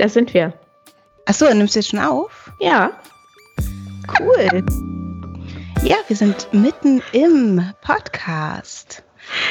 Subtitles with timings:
[0.00, 0.54] da sind wir.
[1.26, 2.50] Achso, nimmst du jetzt schon auf?
[2.58, 2.90] Ja.
[4.18, 4.64] Cool.
[5.82, 9.02] Ja, wir sind mitten im Podcast.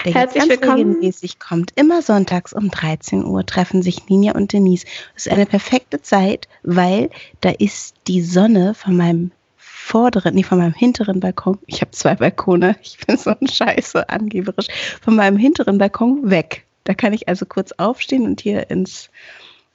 [0.05, 0.89] Der Herzlich jetzt ganz willkommen.
[0.89, 1.71] regelmäßig kommt.
[1.75, 4.85] Immer sonntags um 13 Uhr treffen sich Ninja und Denise.
[5.13, 7.11] Das ist eine perfekte Zeit, weil
[7.41, 11.59] da ist die Sonne von meinem vorderen, nee, von meinem hinteren Balkon.
[11.67, 12.75] Ich habe zwei Balkone.
[12.81, 14.67] Ich bin so ein Scheiße, angeberisch.
[15.01, 16.65] Von meinem hinteren Balkon weg.
[16.85, 19.09] Da kann ich also kurz aufstehen und hier ins,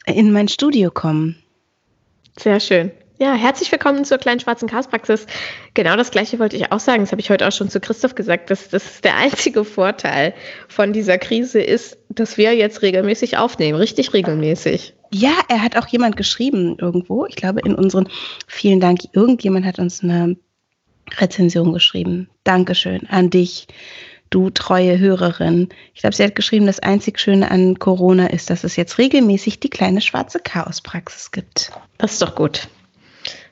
[0.07, 1.37] in mein Studio kommen.
[2.39, 2.91] Sehr schön.
[3.19, 5.27] Ja, herzlich willkommen zur kleinen schwarzen Chaospraxis.
[5.75, 7.03] Genau das gleiche wollte ich auch sagen.
[7.05, 8.51] Das habe ich heute auch schon zu Christoph gesagt.
[8.51, 10.35] Dass das der einzige Vorteil
[10.67, 13.79] von dieser Krise ist, dass wir jetzt regelmäßig aufnehmen.
[13.79, 14.95] Richtig regelmäßig.
[15.13, 17.25] Ja, er hat auch jemand geschrieben irgendwo.
[17.27, 18.09] Ich glaube, in unseren
[18.49, 19.01] vielen Dank.
[19.13, 20.37] Irgendjemand hat uns eine
[21.19, 22.29] Rezension geschrieben.
[22.43, 23.69] Dankeschön an dich,
[24.35, 25.69] du treue Hörerin.
[25.95, 29.61] Ich glaube, sie hat geschrieben, das einzig Schöne an Corona ist, dass es jetzt regelmäßig
[29.61, 31.71] die kleine schwarze Chaospraxis gibt.
[31.99, 32.69] Das ist doch gut.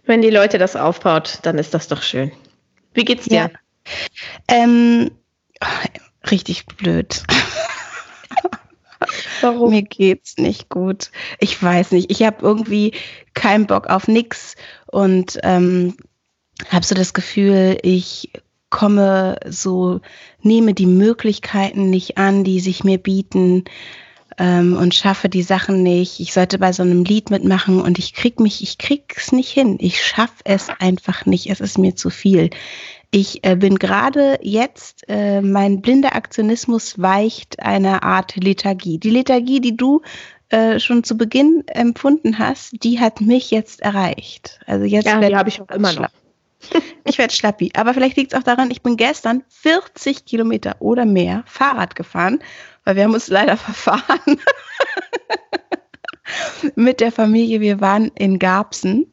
[0.05, 2.33] Wenn die Leute das aufbaut, dann ist das doch schön.
[2.95, 3.37] Wie geht's dir?
[3.37, 3.51] Ja.
[4.49, 5.13] Ähm,
[6.31, 7.23] richtig blöd.
[9.41, 9.71] Warum?
[9.71, 11.13] Mir geht's nicht gut.
[11.39, 12.11] Ich weiß nicht.
[12.11, 12.93] Ich habe irgendwie
[13.35, 15.97] keinen Bock auf nix und ähm,
[16.71, 18.31] habe so das Gefühl, ich
[18.73, 20.01] komme so,
[20.41, 23.65] nehme die Möglichkeiten nicht an, die sich mir bieten
[24.39, 26.19] ähm, und schaffe die Sachen nicht.
[26.19, 29.77] Ich sollte bei so einem Lied mitmachen und ich krieg mich, ich krieg's nicht hin.
[29.79, 31.51] Ich schaffe es einfach nicht.
[31.51, 32.51] Es ist mir zu viel.
[33.11, 38.99] Ich äh, bin gerade jetzt, äh, mein blinder Aktionismus weicht einer Art Lethargie.
[38.99, 40.01] Die Lethargie, die du
[40.49, 44.61] äh, schon zu Beginn empfunden hast, die hat mich jetzt erreicht.
[44.67, 46.09] Also jetzt Ja, die habe ich auch immer noch.
[47.05, 47.73] Ich werde schlappi.
[47.75, 52.39] Aber vielleicht liegt es auch daran, ich bin gestern 40 Kilometer oder mehr Fahrrad gefahren,
[52.85, 54.39] weil wir haben uns leider verfahren
[56.75, 57.61] mit der Familie.
[57.61, 59.07] Wir waren in Garbsen.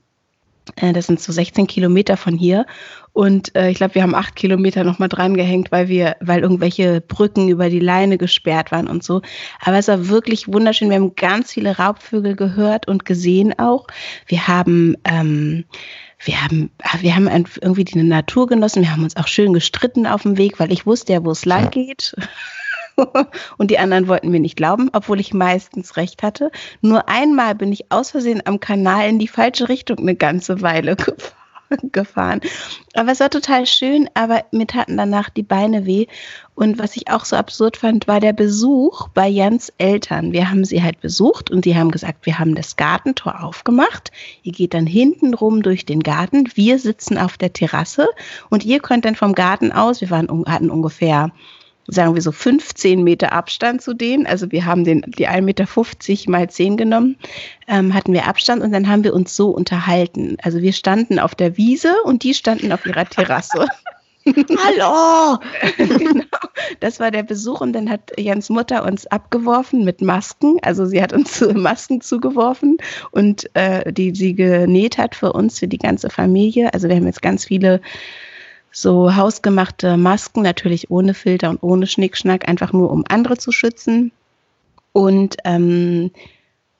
[0.75, 2.65] Äh, Das sind so 16 Kilometer von hier.
[3.11, 7.01] Und äh, ich glaube, wir haben acht Kilometer nochmal dran gehängt, weil wir, weil irgendwelche
[7.01, 9.21] Brücken über die Leine gesperrt waren und so.
[9.61, 10.89] Aber es war wirklich wunderschön.
[10.89, 13.87] Wir haben ganz viele Raubvögel gehört und gesehen auch.
[14.27, 15.66] Wir haben, ähm,
[16.22, 18.81] wir haben, ah, wir haben irgendwie die Natur genossen.
[18.81, 21.46] Wir haben uns auch schön gestritten auf dem Weg, weil ich wusste ja, wo es
[21.46, 22.16] lang geht.
[23.57, 26.52] Und die anderen wollten mir nicht glauben, obwohl ich meistens recht hatte.
[26.81, 30.96] Nur einmal bin ich aus Versehen am Kanal in die falsche Richtung eine ganze Weile
[30.97, 31.38] gefahren
[31.91, 32.41] gefahren.
[32.94, 36.07] Aber es war total schön, aber mir taten danach die Beine weh.
[36.56, 40.34] Und was ich auch so absurd fand, war der Besuch bei Jans Eltern.
[40.34, 44.12] Wir haben sie halt besucht und die haben gesagt, wir haben das Gartentor aufgemacht.
[44.44, 46.50] Ihr geht dann hinten rum durch den Garten.
[46.56, 48.09] Wir sitzen auf der Terrasse
[48.50, 51.31] und ihr könnt dann vom Garten aus, wir waren, hatten ungefähr
[51.91, 54.25] sagen wir so 15 Meter Abstand zu denen.
[54.25, 57.17] Also wir haben den, die 1,50 Meter mal 10 genommen,
[57.67, 60.38] ähm, hatten wir Abstand und dann haben wir uns so unterhalten.
[60.41, 63.67] Also wir standen auf der Wiese und die standen auf ihrer Terrasse.
[64.25, 65.39] Hallo!
[65.78, 66.25] genau.
[66.81, 70.57] Das war der Besuch und dann hat Jans Mutter uns abgeworfen mit Masken.
[70.61, 72.78] Also sie hat uns Masken zugeworfen
[73.11, 76.73] und äh, die sie genäht hat für uns, für die ganze Familie.
[76.73, 77.81] Also wir haben jetzt ganz viele
[78.72, 84.12] so hausgemachte Masken, natürlich ohne Filter und ohne Schnickschnack, einfach nur um andere zu schützen.
[84.94, 86.12] Und ähm,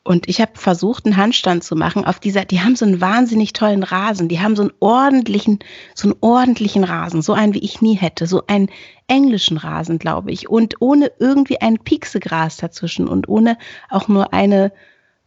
[0.10, 3.54] und ich habe versucht, einen Handstand zu machen auf dieser, die haben so einen wahnsinnig
[3.54, 5.60] tollen Rasen, die haben so einen ordentlichen,
[5.94, 8.70] so einen ordentlichen Rasen, so einen, wie ich nie hätte, so einen
[9.08, 13.58] englischen Rasen, glaube ich, und ohne irgendwie ein Pieksegras dazwischen und ohne
[13.90, 14.72] auch nur eine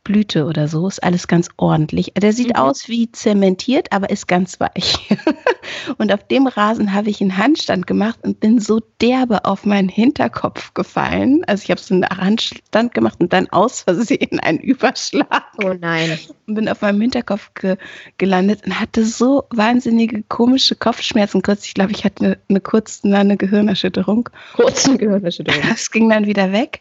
[0.05, 2.13] Blüte oder so, ist alles ganz ordentlich.
[2.17, 2.57] Der sieht Mhm.
[2.57, 4.99] aus wie zementiert, aber ist ganz weich.
[5.99, 9.89] und auf dem Rasen habe ich einen Handstand gemacht und bin so derbe auf meinen
[9.89, 11.45] Hinterkopf gefallen.
[11.47, 16.19] Also ich habe so einen Handstand gemacht und dann aus Versehen einen Überschlag Oh nein.
[16.47, 17.77] und bin auf meinem Hinterkopf ge
[18.19, 21.43] gelandet und hatte so wahnsinnige komische Kopfschmerzen.
[21.43, 24.29] Kurz, ich glaube, ich hatte eine, eine kurze eine Gehirnerschütterung.
[24.55, 25.63] Kurzen Gehirnerschütterung.
[25.69, 26.81] Das ging dann wieder weg.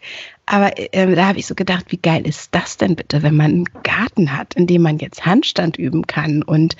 [0.52, 3.52] Aber äh, da habe ich so gedacht, wie geil ist das denn bitte, wenn man
[3.52, 6.76] einen Garten hat, in dem man jetzt Handstand üben kann und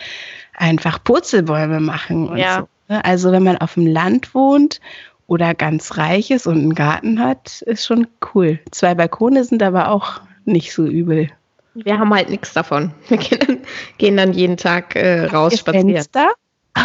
[0.58, 2.60] einfach Purzelbäume machen und Ja.
[2.60, 2.94] so.
[2.94, 3.06] ne?
[3.06, 4.82] Also wenn man auf dem Land wohnt
[5.28, 8.60] oder ganz reich ist und einen Garten hat, ist schon cool.
[8.72, 11.30] Zwei Balkone sind aber auch nicht so übel.
[11.74, 12.92] Wir haben halt nichts davon.
[13.08, 13.58] Wir gehen dann,
[13.98, 15.92] gehen dann jeden Tag äh, raus spazieren.
[15.92, 16.30] Fenster?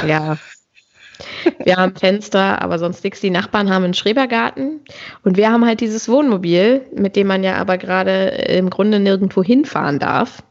[0.07, 0.37] Ja.
[1.65, 3.21] Wir haben Fenster, aber sonst nichts.
[3.21, 4.81] Die Nachbarn haben einen Schrebergarten
[5.25, 9.43] und wir haben halt dieses Wohnmobil, mit dem man ja aber gerade im Grunde nirgendwo
[9.43, 10.43] hinfahren darf.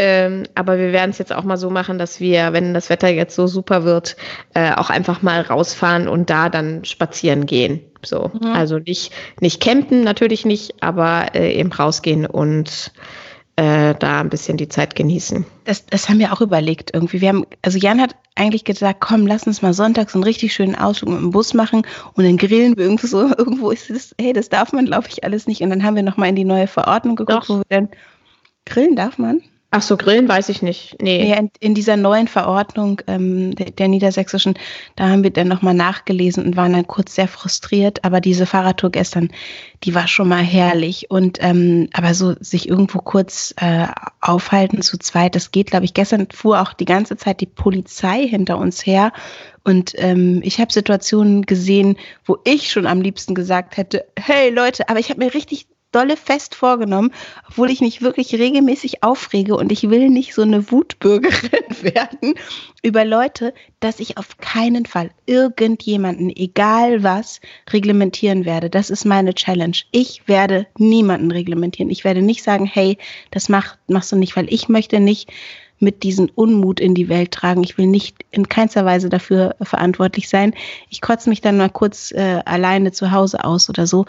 [0.00, 3.08] Ähm, aber wir werden es jetzt auch mal so machen, dass wir, wenn das Wetter
[3.08, 4.16] jetzt so super wird,
[4.54, 7.80] äh, auch einfach mal rausfahren und da dann spazieren gehen.
[8.04, 8.52] So, Mhm.
[8.52, 12.92] also nicht nicht campen natürlich nicht, aber äh, eben rausgehen und
[13.58, 15.44] äh, da ein bisschen die Zeit genießen.
[15.64, 17.20] Das, das haben wir auch überlegt irgendwie.
[17.20, 20.76] Wir haben, also Jan hat eigentlich gesagt, komm, lass uns mal sonntags einen richtig schönen
[20.76, 21.82] Ausflug mit dem Bus machen
[22.14, 25.24] und dann grillen wir irgendwo so, irgendwo ist das, hey, das darf man, glaube ich,
[25.24, 25.60] alles nicht.
[25.62, 27.48] Und dann haben wir nochmal in die neue Verordnung geguckt, Doch.
[27.48, 27.88] wo wir dann
[28.64, 29.42] grillen darf man.
[29.70, 30.96] Ach so, Grillen weiß ich nicht.
[31.02, 31.24] Nee.
[31.24, 34.54] nee in, in, dieser neuen Verordnung ähm, der, der, niedersächsischen,
[34.96, 38.02] da haben wir dann nochmal nachgelesen und waren dann kurz sehr frustriert.
[38.02, 39.30] Aber diese Fahrradtour gestern,
[39.84, 41.10] die war schon mal herrlich.
[41.10, 43.88] Und ähm, aber so sich irgendwo kurz äh,
[44.22, 45.92] aufhalten zu zweit, das geht, glaube ich.
[45.92, 49.12] Gestern fuhr auch die ganze Zeit die Polizei hinter uns her.
[49.64, 54.88] Und ähm, ich habe Situationen gesehen, wo ich schon am liebsten gesagt hätte, hey Leute,
[54.88, 57.12] aber ich habe mir richtig dolle fest vorgenommen,
[57.48, 62.34] obwohl ich mich wirklich regelmäßig aufrege und ich will nicht so eine Wutbürgerin werden
[62.82, 67.40] über Leute, dass ich auf keinen Fall irgendjemanden, egal was,
[67.70, 68.70] reglementieren werde.
[68.70, 69.76] Das ist meine Challenge.
[69.90, 71.90] Ich werde niemanden reglementieren.
[71.90, 72.98] Ich werde nicht sagen, hey,
[73.30, 75.30] das mach, machst du nicht, weil ich möchte nicht
[75.80, 77.62] mit diesem Unmut in die Welt tragen.
[77.62, 80.54] Ich will nicht in keinster Weise dafür verantwortlich sein.
[80.90, 84.06] Ich kotze mich dann mal kurz äh, alleine zu Hause aus oder so.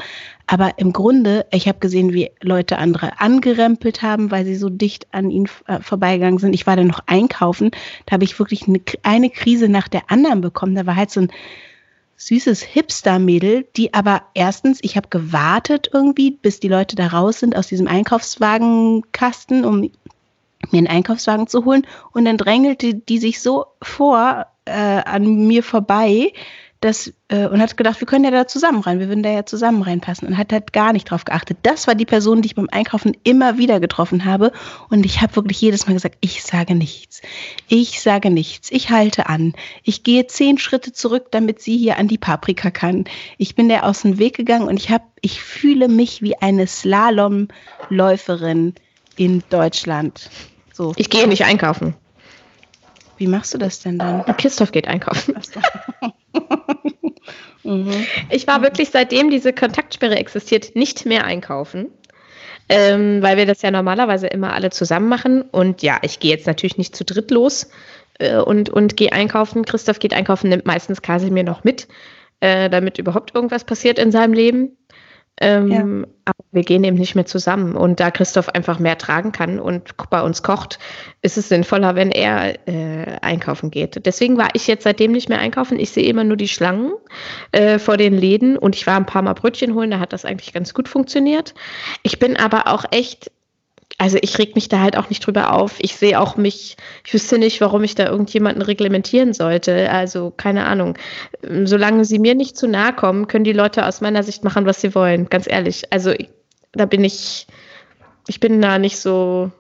[0.48, 5.08] Aber im Grunde, ich habe gesehen, wie Leute andere angerempelt haben, weil sie so dicht
[5.12, 6.54] an ihnen äh, vorbeigegangen sind.
[6.54, 7.72] Ich war dann noch einkaufen.
[8.08, 10.76] Da habe ich wirklich eine, eine Krise nach der anderen bekommen.
[10.76, 11.32] Da war halt so ein
[12.20, 17.56] süßes Hipster-Mädel, die aber erstens, ich habe gewartet irgendwie, bis die Leute da raus sind
[17.56, 19.90] aus diesem Einkaufswagenkasten, um
[20.72, 21.86] mir einen Einkaufswagen zu holen.
[22.12, 26.32] Und dann drängelte die sich so vor äh, an mir vorbei,
[26.82, 29.46] dass, äh, und hat gedacht, wir können ja da zusammen rein, wir würden da ja
[29.46, 31.58] zusammen reinpassen und hat halt gar nicht drauf geachtet.
[31.64, 34.54] Das war die Person, die ich beim Einkaufen immer wieder getroffen habe.
[34.90, 37.22] Und ich habe wirklich jedes Mal gesagt, ich sage nichts.
[37.68, 38.72] Ich sage nichts.
[38.72, 39.54] Ich halte an.
[39.84, 43.04] Ich gehe zehn Schritte zurück, damit sie hier an die Paprika kann.
[43.38, 46.66] Ich bin der aus dem Weg gegangen und ich habe, ich fühle mich wie eine
[46.66, 48.74] Slalomläuferin
[49.18, 50.30] in Deutschland.
[50.80, 50.94] So.
[50.96, 51.94] Ich gehe nicht einkaufen.
[53.18, 54.24] Wie machst du das denn dann?
[54.38, 55.34] Christoph geht einkaufen.
[57.66, 58.06] mhm.
[58.30, 61.90] Ich war wirklich seitdem diese Kontaktsperre existiert nicht mehr einkaufen.
[62.70, 65.42] Ähm, weil wir das ja normalerweise immer alle zusammen machen.
[65.42, 67.70] Und ja, ich gehe jetzt natürlich nicht zu dritt los
[68.20, 69.66] äh, und, und gehe einkaufen.
[69.66, 71.90] Christoph geht einkaufen, nimmt meistens Kasimir noch mit,
[72.40, 74.78] äh, damit überhaupt irgendwas passiert in seinem Leben.
[75.42, 76.34] Ähm, ja.
[76.52, 77.76] Wir gehen eben nicht mehr zusammen.
[77.76, 80.80] Und da Christoph einfach mehr tragen kann und bei uns kocht,
[81.22, 84.06] ist es sinnvoller, wenn er äh, einkaufen geht.
[84.06, 85.80] Deswegen war ich jetzt seitdem nicht mehr einkaufen.
[85.80, 86.94] Ich sehe immer nur die Schlangen
[87.52, 90.26] äh, vor den Läden und ich war ein paar Mal Brötchen holen, da hat das
[90.26, 91.54] eigentlich ganz gut funktioniert.
[92.04, 93.32] Ich bin aber auch echt
[93.98, 95.76] also ich reg mich da halt auch nicht drüber auf.
[95.80, 99.92] Ich sehe auch mich, ich wüsste nicht, warum ich da irgendjemanden reglementieren sollte.
[99.92, 100.98] Also keine Ahnung.
[101.66, 104.80] Solange sie mir nicht zu nahe kommen, können die Leute aus meiner Sicht machen, was
[104.80, 105.30] sie wollen.
[105.30, 105.92] Ganz ehrlich.
[105.92, 106.14] Also
[106.72, 107.48] da bin ich,
[108.28, 109.52] ich bin da nicht so.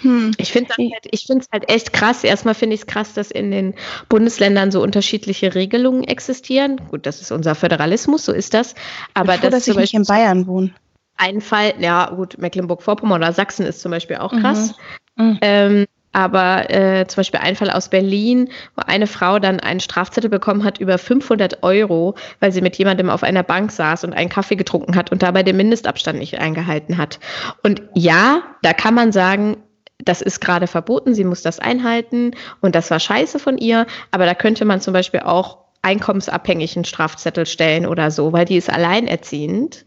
[0.00, 0.32] Hm.
[0.38, 2.24] Ich finde es halt, halt echt krass.
[2.24, 3.74] Erstmal finde ich es krass, dass in den
[4.08, 6.80] Bundesländern so unterschiedliche Regelungen existieren.
[6.88, 8.74] Gut, das ist unser Föderalismus, so ist das.
[9.14, 10.74] Aber froh, das dass ich nicht in Bayern wohne
[11.16, 14.74] ein Fall, ja gut, Mecklenburg-Vorpommern oder Sachsen ist zum Beispiel auch krass.
[15.16, 15.24] Mhm.
[15.24, 15.38] Mhm.
[15.42, 20.30] Ähm, aber äh, zum Beispiel ein Fall aus Berlin, wo eine Frau dann einen Strafzettel
[20.30, 24.30] bekommen hat über 500 Euro, weil sie mit jemandem auf einer Bank saß und einen
[24.30, 27.18] Kaffee getrunken hat und dabei den Mindestabstand nicht eingehalten hat.
[27.62, 29.56] Und ja, da kann man sagen,
[29.98, 34.26] das ist gerade verboten, sie muss das einhalten und das war scheiße von ihr, aber
[34.26, 39.84] da könnte man zum Beispiel auch einkommensabhängigen Strafzettel stellen oder so, weil die ist alleinerziehend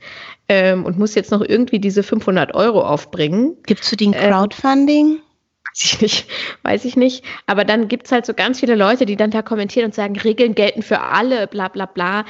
[0.50, 3.58] ähm, und muss jetzt noch irgendwie diese 500 Euro aufbringen.
[3.66, 5.06] Gibt es für den ähm, Crowdfunding?
[5.08, 5.22] Ähm,
[5.84, 6.28] ich nicht,
[6.64, 7.24] weiß ich nicht.
[7.46, 10.18] Aber dann gibt es halt so ganz viele Leute, die dann da kommentieren und sagen,
[10.18, 12.26] Regeln gelten für alle, bla bla bla.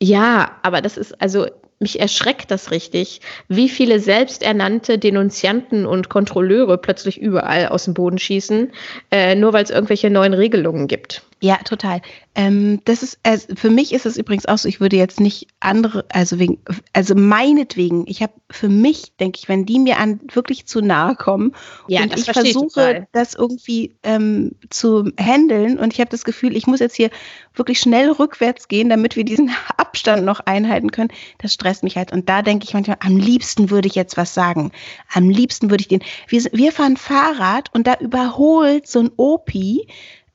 [0.00, 1.46] Ja, aber das ist also
[1.82, 8.18] mich erschreckt das richtig, wie viele selbsternannte Denunzianten und Kontrolleure plötzlich überall aus dem Boden
[8.18, 8.72] schießen,
[9.10, 11.22] äh, nur weil es irgendwelche neuen Regelungen gibt.
[11.42, 12.02] Ja, total.
[12.36, 15.48] Ähm, das ist, also für mich ist es übrigens auch so, ich würde jetzt nicht
[15.58, 16.58] andere, also wegen,
[16.92, 21.16] also meinetwegen, ich habe für mich, denke ich, wenn die mir an wirklich zu nahe
[21.16, 21.52] kommen
[21.88, 26.56] ja, und ich versuche, ich das irgendwie ähm, zu handeln und ich habe das Gefühl,
[26.56, 27.10] ich muss jetzt hier
[27.54, 32.12] wirklich schnell rückwärts gehen, damit wir diesen Abstand noch einhalten können, das stresst mich halt.
[32.12, 34.70] Und da denke ich manchmal, am liebsten würde ich jetzt was sagen.
[35.12, 39.88] Am liebsten würde ich den, wir, wir fahren Fahrrad und da überholt so ein Opi,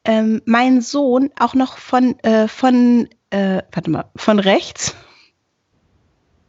[0.08, 4.96] ähm, mein Sohn auch noch von, äh, von, äh, warte mal, von rechts,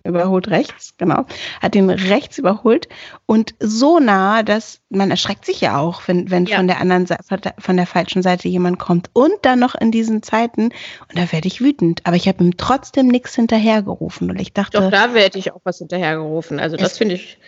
[0.05, 1.27] überholt rechts, genau,
[1.61, 2.89] hat ihn rechts überholt
[3.27, 6.57] und so nah, dass man erschreckt sich ja auch, wenn, wenn ja.
[6.57, 10.23] von der anderen Seite, von der falschen Seite jemand kommt und dann noch in diesen
[10.23, 10.67] Zeiten
[11.09, 14.79] und da werde ich wütend, aber ich habe ihm trotzdem nichts hinterhergerufen und ich dachte.
[14.81, 17.39] Doch, da werde ich auch was hinterhergerufen, also das finde ich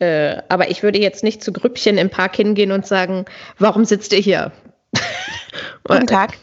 [0.00, 3.24] Äh, aber ich würde jetzt nicht zu Grüppchen im Park hingehen und sagen,
[3.58, 4.52] warum sitzt ihr hier?
[5.84, 6.38] Guten Tag.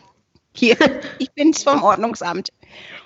[0.53, 0.77] Hier,
[1.19, 2.49] ich bin's vom Ordnungsamt.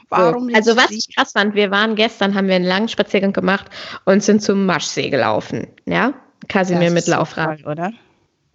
[0.10, 3.68] Warum also was ich krass fand, wir waren gestern, haben wir einen langen Spaziergang gemacht
[4.06, 5.68] und sind zum Maschsee gelaufen.
[5.86, 6.14] Ja,
[6.48, 7.62] Kasimir mit Laufrad.
[7.62, 7.92] Voll, oder?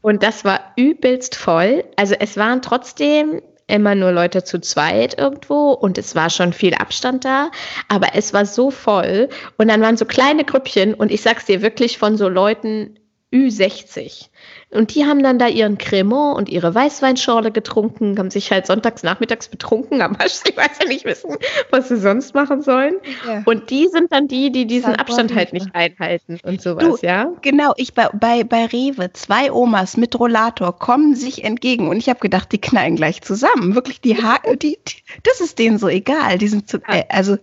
[0.00, 1.84] Und das war übelst voll.
[1.96, 6.74] Also es waren trotzdem immer nur Leute zu zweit irgendwo und es war schon viel
[6.74, 7.50] Abstand da,
[7.88, 11.62] aber es war so voll und dann waren so kleine Grüppchen und ich sag's dir
[11.62, 12.98] wirklich von so Leuten
[13.34, 14.28] Ü60.
[14.70, 19.02] Und die haben dann da ihren Cremant und ihre Weißweinschorle getrunken, haben sich halt sonntags
[19.02, 20.40] nachmittags betrunken Arsch.
[20.48, 21.36] Ich weiß ja nicht wissen,
[21.70, 22.94] was sie sonst machen sollen.
[23.26, 23.42] Ja.
[23.44, 27.32] Und die sind dann die, die diesen Abstand halt nicht einhalten und sowas, du, ja?
[27.42, 32.08] Genau, ich bei, bei, bei Rewe, zwei Omas mit Rollator kommen sich entgegen und ich
[32.08, 33.74] habe gedacht, die knallen gleich zusammen.
[33.74, 36.38] Wirklich, die, ha die, die das ist denen so egal.
[36.38, 37.34] Die sind zu, äh, also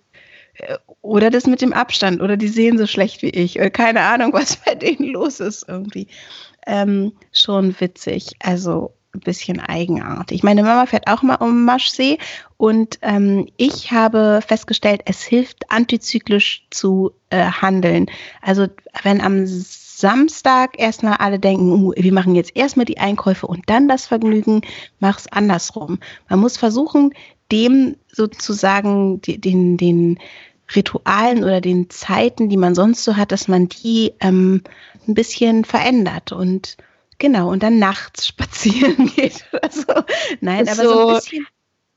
[0.53, 3.57] äh, oder das mit dem Abstand oder die sehen so schlecht wie ich.
[3.57, 6.07] Oder keine Ahnung, was bei denen los ist irgendwie.
[6.67, 8.35] Ähm, schon witzig.
[8.39, 10.43] Also ein bisschen eigenartig.
[10.43, 12.17] Meine Mama fährt auch mal um Maschsee
[12.57, 18.05] und ähm, ich habe festgestellt, es hilft antizyklisch zu äh, handeln.
[18.41, 18.67] Also
[19.03, 23.87] wenn am Samstag erstmal alle denken, uh, wir machen jetzt erstmal die Einkäufe und dann
[23.87, 24.61] das Vergnügen,
[24.99, 25.99] mach es andersrum.
[26.29, 27.13] Man muss versuchen,
[27.51, 30.19] dem sozusagen den, den
[30.75, 34.63] Ritualen oder den Zeiten, die man sonst so hat, dass man die ähm,
[35.07, 36.77] ein bisschen verändert und
[37.17, 39.93] genau und dann nachts spazieren geht oder so.
[40.39, 41.47] Nein, aber so, so ein bisschen.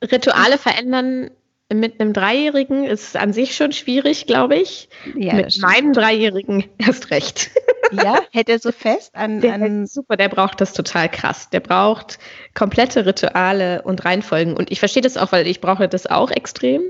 [0.03, 1.31] Rituale verändern
[1.73, 4.89] mit einem Dreijährigen ist an sich schon schwierig, glaube ich.
[5.17, 7.51] Ja, mit meinem Dreijährigen erst recht.
[7.93, 11.49] Ja, hätte er so fest an, der an super, der braucht das total krass.
[11.51, 12.19] Der braucht
[12.55, 14.57] komplette Rituale und Reihenfolgen.
[14.57, 16.83] Und ich verstehe das auch, weil ich brauche das auch extrem.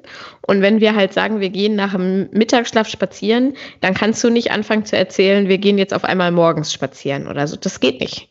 [0.42, 4.50] Und wenn wir halt sagen, wir gehen nach dem Mittagsschlaf spazieren, dann kannst du nicht
[4.50, 7.56] anfangen zu erzählen, wir gehen jetzt auf einmal morgens spazieren oder so.
[7.56, 8.28] Das geht nicht.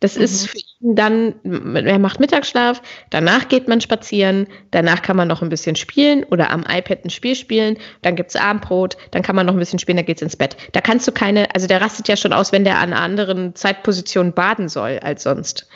[0.00, 0.22] Das mhm.
[0.22, 5.42] ist für ihn dann, er macht Mittagsschlaf, danach geht man spazieren, danach kann man noch
[5.42, 9.36] ein bisschen spielen oder am iPad ein Spiel spielen, dann gibt es Abendbrot, dann kann
[9.36, 10.56] man noch ein bisschen spielen, dann geht's ins Bett.
[10.72, 13.54] Da kannst du keine, also der rastet ja schon aus, wenn der an einer anderen
[13.54, 15.66] Zeitposition baden soll als sonst.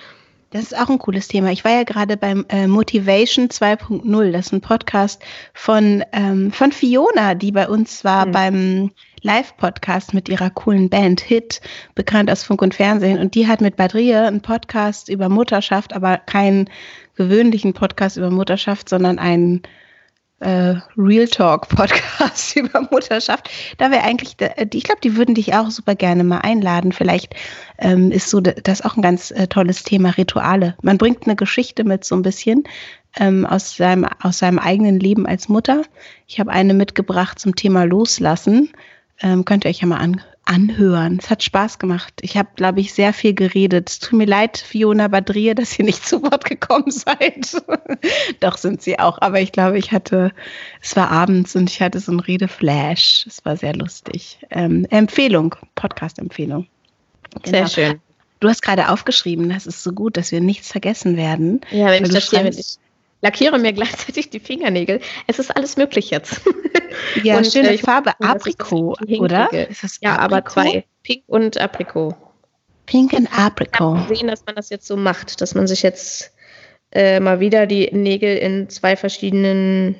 [0.52, 1.52] Das ist auch ein cooles Thema.
[1.52, 4.32] Ich war ja gerade beim äh, Motivation 2.0.
[4.32, 5.22] Das ist ein Podcast
[5.54, 8.32] von, ähm, von Fiona, die bei uns war mhm.
[8.32, 8.90] beim
[9.22, 11.60] Live-Podcast mit ihrer coolen Band Hit,
[11.94, 13.18] bekannt aus Funk und Fernsehen.
[13.18, 16.68] Und die hat mit Badrie einen Podcast über Mutterschaft, aber keinen
[17.16, 19.62] gewöhnlichen Podcast über Mutterschaft, sondern einen
[20.40, 23.50] äh, Real Talk Podcast über Mutterschaft.
[23.78, 26.92] Da wäre eigentlich, ich glaube, die würden dich auch super gerne mal einladen.
[26.92, 27.34] Vielleicht
[27.78, 30.76] ähm, ist so das auch ein ganz äh, tolles Thema Rituale.
[30.82, 32.64] Man bringt eine Geschichte mit so ein bisschen
[33.18, 35.82] ähm, aus, seinem, aus seinem eigenen Leben als Mutter.
[36.26, 38.70] Ich habe eine mitgebracht zum Thema Loslassen.
[39.22, 41.18] Ähm, könnt ihr euch ja mal an, anhören.
[41.20, 42.14] Es hat Spaß gemacht.
[42.22, 43.90] Ich habe, glaube ich, sehr viel geredet.
[43.90, 47.62] Es tut mir leid, Fiona Badrier, dass ihr nicht zu Wort gekommen seid.
[48.40, 49.18] Doch sind sie auch.
[49.20, 50.32] Aber ich glaube, ich hatte,
[50.82, 53.26] es war abends und ich hatte so einen Redeflash.
[53.26, 54.38] Es war sehr lustig.
[54.50, 56.66] Ähm, Empfehlung, Podcast-Empfehlung.
[57.42, 57.46] Genau.
[57.46, 58.00] Sehr schön.
[58.40, 61.60] Du hast gerade aufgeschrieben, das ist so gut, dass wir nichts vergessen werden.
[61.70, 62.50] Ja, wenn ich das hier
[63.22, 65.00] lackiere mir gleichzeitig die Fingernägel.
[65.26, 66.40] Es ist alles möglich jetzt.
[67.22, 68.12] Ja, und, schöne äh, Farbe.
[68.20, 69.48] Aprikot, oder?
[69.52, 70.84] Ist ja, aber zwei.
[71.02, 72.14] Pink und Aprikot.
[72.86, 73.94] Pink und Aprikot.
[73.94, 76.32] Ich habe gesehen, dass man das jetzt so macht, dass man sich jetzt
[76.92, 79.94] äh, mal wieder die Nägel in zwei verschiedenen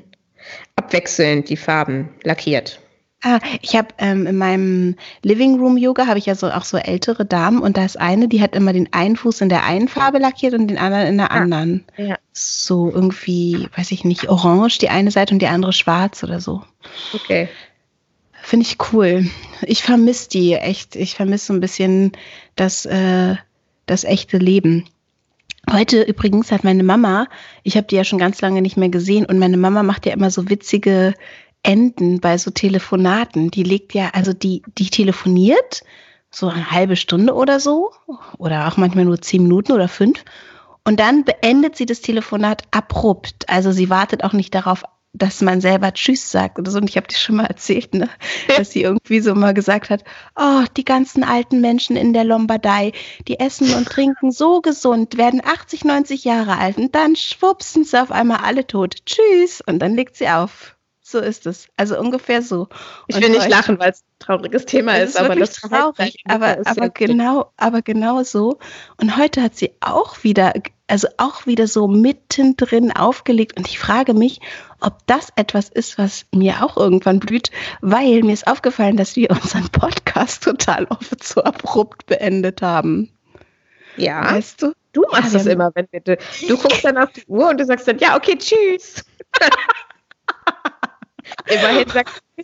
[0.77, 2.81] abwechselnd die Farben lackiert.
[3.23, 6.79] Ah, ich habe ähm, in meinem Living Room Yoga habe ich ja so auch so
[6.79, 9.89] ältere Damen und da ist eine, die hat immer den einen Fuß in der einen
[9.89, 11.85] Farbe lackiert und den anderen in der ah, anderen.
[11.99, 12.17] Ja.
[12.33, 16.63] So irgendwie, weiß ich nicht, orange die eine Seite und die andere schwarz oder so.
[17.13, 17.49] Okay.
[18.43, 19.27] Finde ich cool.
[19.63, 20.97] Ich vermisse die echt.
[20.97, 22.13] Ich vermisse so ein bisschen
[22.57, 23.37] das, äh,
[23.85, 24.87] das echte Leben.
[25.71, 27.29] Heute übrigens hat meine Mama,
[27.65, 30.15] ich habe die ja schon ganz lange nicht mehr gesehen und meine Mama macht ja
[30.15, 31.15] immer so witzige
[31.63, 33.51] enden bei so Telefonaten.
[33.51, 35.83] Die legt ja, also die, die telefoniert
[36.31, 37.91] so eine halbe Stunde oder so
[38.39, 40.25] oder auch manchmal nur zehn Minuten oder fünf.
[40.85, 43.49] Und dann beendet sie das Telefonat abrupt.
[43.49, 46.79] Also sie wartet auch nicht darauf, dass man selber Tschüss sagt oder so.
[46.79, 48.09] Und ich habe dir schon mal erzählt, ne?
[48.57, 50.05] dass sie irgendwie so mal gesagt hat,
[50.37, 52.93] oh, die ganzen alten Menschen in der Lombardei,
[53.27, 58.01] die essen und trinken so gesund, werden 80, 90 Jahre alt und dann schwupsen sie
[58.01, 59.05] auf einmal alle tot.
[59.05, 59.63] Tschüss.
[59.67, 60.77] Und dann legt sie auf.
[61.11, 61.67] So ist es.
[61.77, 62.69] Also ungefähr so.
[63.09, 66.23] Ich will nicht lachen, weil es ein trauriges Thema ist, ist aber das traurig.
[66.29, 68.61] Aber, aber genau, aber genau so.
[68.97, 70.53] Und heute hat sie auch wieder
[70.87, 73.57] also auch wieder so mittendrin aufgelegt.
[73.57, 74.41] Und ich frage mich,
[74.81, 77.51] ob das etwas ist, was mir auch irgendwann blüht,
[77.81, 83.11] weil mir ist aufgefallen, dass wir unseren Podcast total oft so abrupt beendet haben.
[83.97, 84.33] Ja.
[84.33, 84.73] Weißt du?
[84.93, 86.01] Du machst ja, das immer, wenn wir.
[86.01, 86.17] Du
[86.57, 89.05] guckst dann auf die Uhr und du sagst dann, ja, okay, tschüss.
[91.47, 92.43] Immerhin sagst du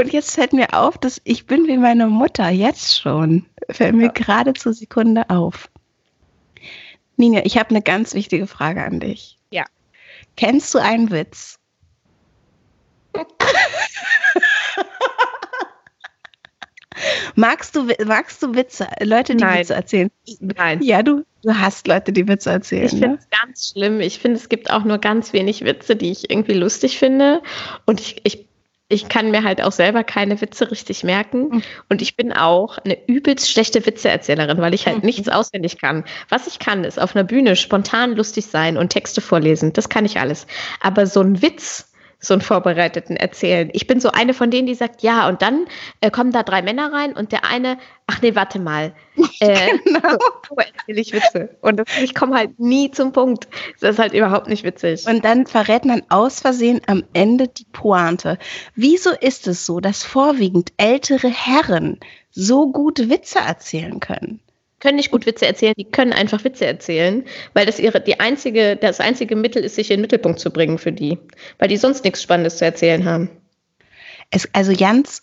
[0.00, 3.46] Und jetzt fällt mir auf, dass ich bin wie meine Mutter, jetzt schon.
[3.70, 4.12] Fällt mir ja.
[4.12, 5.70] gerade zur Sekunde auf.
[7.16, 9.38] Nina, ich habe eine ganz wichtige Frage an dich.
[9.50, 9.64] Ja.
[10.36, 11.58] Kennst du einen Witz?
[17.34, 19.60] magst, du, magst du Witze, Leute, die Nein.
[19.60, 20.10] Witze erzählen?
[20.40, 20.82] Nein.
[20.82, 22.84] Ja, du, du hast Leute, die Witze erzählen.
[22.84, 23.38] Ich finde es ne?
[23.42, 24.00] ganz schlimm.
[24.00, 27.42] Ich finde, es gibt auch nur ganz wenig Witze, die ich irgendwie lustig finde.
[27.84, 28.46] Und ich, ich
[28.88, 31.48] ich kann mir halt auch selber keine Witze richtig merken.
[31.48, 31.62] Mhm.
[31.88, 35.06] Und ich bin auch eine übelst schlechte Witzeerzählerin, weil ich halt mhm.
[35.06, 36.04] nichts auswendig kann.
[36.28, 39.72] Was ich kann, ist auf einer Bühne spontan lustig sein und Texte vorlesen.
[39.72, 40.46] Das kann ich alles.
[40.80, 43.70] Aber so ein Witz, so einen vorbereiteten erzählen.
[43.72, 45.66] Ich bin so eine von denen, die sagt, ja, und dann
[46.00, 48.94] äh, kommen da drei Männer rein und der eine, ach nee, warte mal,
[49.40, 50.16] äh, genau.
[50.48, 51.56] so erzähle ich Witze.
[51.60, 53.48] Und das, ich komme halt nie zum Punkt.
[53.80, 55.06] Das ist halt überhaupt nicht witzig.
[55.06, 58.38] Und dann verrät man aus Versehen am Ende die Pointe.
[58.74, 64.40] Wieso ist es so, dass vorwiegend ältere Herren so gut Witze erzählen können?
[64.86, 67.24] Können nicht gut Witze erzählen, die können einfach Witze erzählen,
[67.54, 70.78] weil das ihre, die einzige, das einzige Mittel ist, sich in den Mittelpunkt zu bringen
[70.78, 71.18] für die,
[71.58, 73.28] weil die sonst nichts Spannendes zu erzählen haben.
[74.30, 75.22] Es, also Jans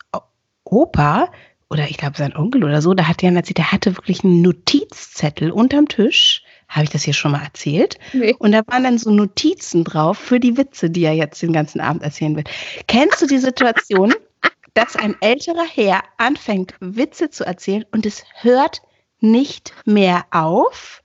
[0.66, 1.32] Opa
[1.70, 4.42] oder ich glaube sein Onkel oder so, da hat Jan erzählt, der hatte wirklich einen
[4.42, 6.44] Notizzettel unterm Tisch.
[6.68, 7.98] Habe ich das hier schon mal erzählt?
[8.12, 8.36] Nee.
[8.38, 11.80] Und da waren dann so Notizen drauf für die Witze, die er jetzt den ganzen
[11.80, 12.44] Abend erzählen will.
[12.88, 14.14] Kennst du die Situation,
[14.74, 18.82] dass ein älterer Herr anfängt, Witze zu erzählen und es hört
[19.24, 21.02] nicht mehr auf.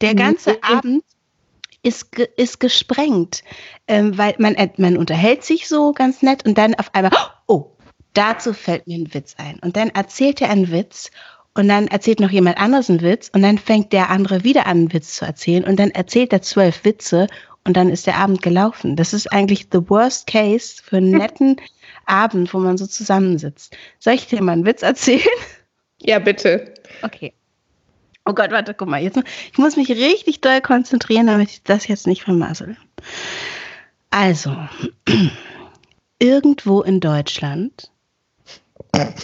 [0.00, 0.58] Der ganze mhm.
[0.62, 1.04] Abend
[1.82, 3.42] ist, ist gesprengt,
[3.86, 7.12] ähm, weil man, äh, man unterhält sich so ganz nett und dann auf einmal,
[7.46, 7.70] oh,
[8.12, 9.58] dazu fällt mir ein Witz ein.
[9.60, 11.10] Und dann erzählt er einen Witz
[11.54, 14.78] und dann erzählt noch jemand anderes einen Witz und dann fängt der andere wieder an,
[14.78, 17.28] einen Witz zu erzählen und dann erzählt er zwölf Witze
[17.64, 18.96] und dann ist der Abend gelaufen.
[18.96, 21.56] Das ist eigentlich the worst case für einen netten
[22.04, 23.76] Abend, wo man so zusammensitzt.
[23.98, 25.22] Soll ich dir mal einen Witz erzählen?
[26.00, 26.74] Ja, bitte.
[27.02, 27.32] Okay.
[28.26, 29.00] Oh Gott, warte, guck mal.
[29.00, 29.18] Jetzt,
[29.52, 32.76] ich muss mich richtig doll konzentrieren, damit ich das jetzt nicht vermassel.
[34.10, 34.56] Also,
[36.18, 37.92] irgendwo in Deutschland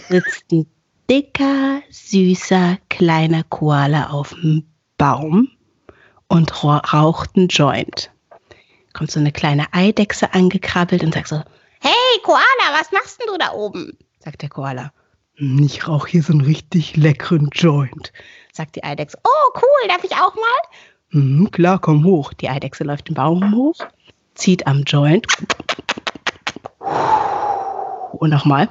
[0.09, 0.67] sitzt ein
[1.11, 4.65] dicker, süßer, kleiner Koala auf dem
[4.99, 5.49] Baum
[6.29, 8.11] und raucht einen Joint.
[8.93, 11.43] Kommt so eine kleine Eidechse angekrabbelt und sagt so,
[11.81, 13.99] Hey Koala, was machst denn du da oben?
[14.21, 14.93] sagt der Koala.
[15.37, 18.13] Hm, ich rauche hier so einen richtig leckeren Joint
[18.53, 19.19] sagt die Eidechse.
[19.25, 20.63] Oh, cool, darf ich auch mal?
[21.11, 22.33] Mhm, klar, komm hoch.
[22.35, 23.77] Die Eidechse läuft den Baum hoch,
[24.35, 25.27] zieht am Joint.
[28.13, 28.69] Und nochmal.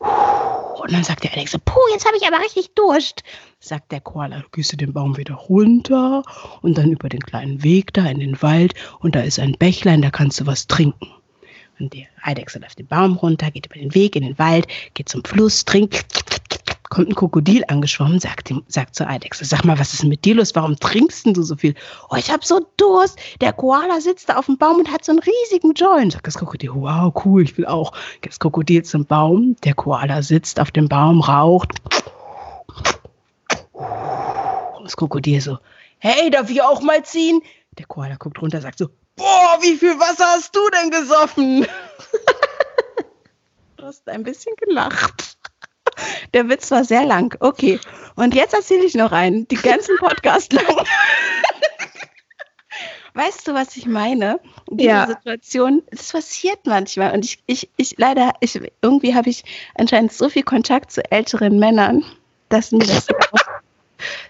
[0.00, 3.22] Und dann sagt der Eidechse, puh, jetzt habe ich aber richtig Durst.
[3.60, 6.22] Sagt der Koala, du gehst du den Baum wieder runter
[6.62, 10.00] und dann über den kleinen Weg da in den Wald und da ist ein Bächlein,
[10.00, 11.08] da kannst du was trinken.
[11.78, 15.08] Und die Eidechse läuft den Baum runter, geht über den Weg in den Wald, geht
[15.08, 16.06] zum Fluss, trinkt
[16.90, 20.34] kommt ein Krokodil angeschwommen, sagt, sagt zur Eidechse, sag mal, was ist denn mit dir
[20.34, 20.54] los?
[20.54, 21.74] Warum trinkst du so viel?
[22.08, 23.18] Oh, ich hab so Durst.
[23.40, 26.12] Der Koala sitzt da auf dem Baum und hat so einen riesigen Joint.
[26.12, 27.92] Sagt das Krokodil, wow, cool, ich will auch.
[28.20, 31.72] Geht das Krokodil zum Baum, der Koala sitzt auf dem Baum, raucht.
[34.82, 35.58] Das Krokodil so,
[35.98, 37.42] hey, darf ich auch mal ziehen?
[37.76, 41.66] Der Koala guckt runter, sagt so, boah, wie viel Wasser hast du denn gesoffen?
[43.76, 45.37] du hast ein bisschen gelacht.
[46.34, 47.36] Der Witz war sehr lang.
[47.40, 47.78] Okay.
[48.16, 50.64] Und jetzt erzähle ich noch einen, die ganzen Podcast lang.
[53.14, 54.38] Weißt du, was ich meine?
[54.70, 55.06] Diese ja.
[55.08, 57.12] Situation, das passiert manchmal.
[57.12, 59.42] Und ich, ich, ich leider, ich, irgendwie habe ich
[59.74, 62.04] anscheinend so viel Kontakt zu älteren Männern,
[62.48, 63.08] dass mir das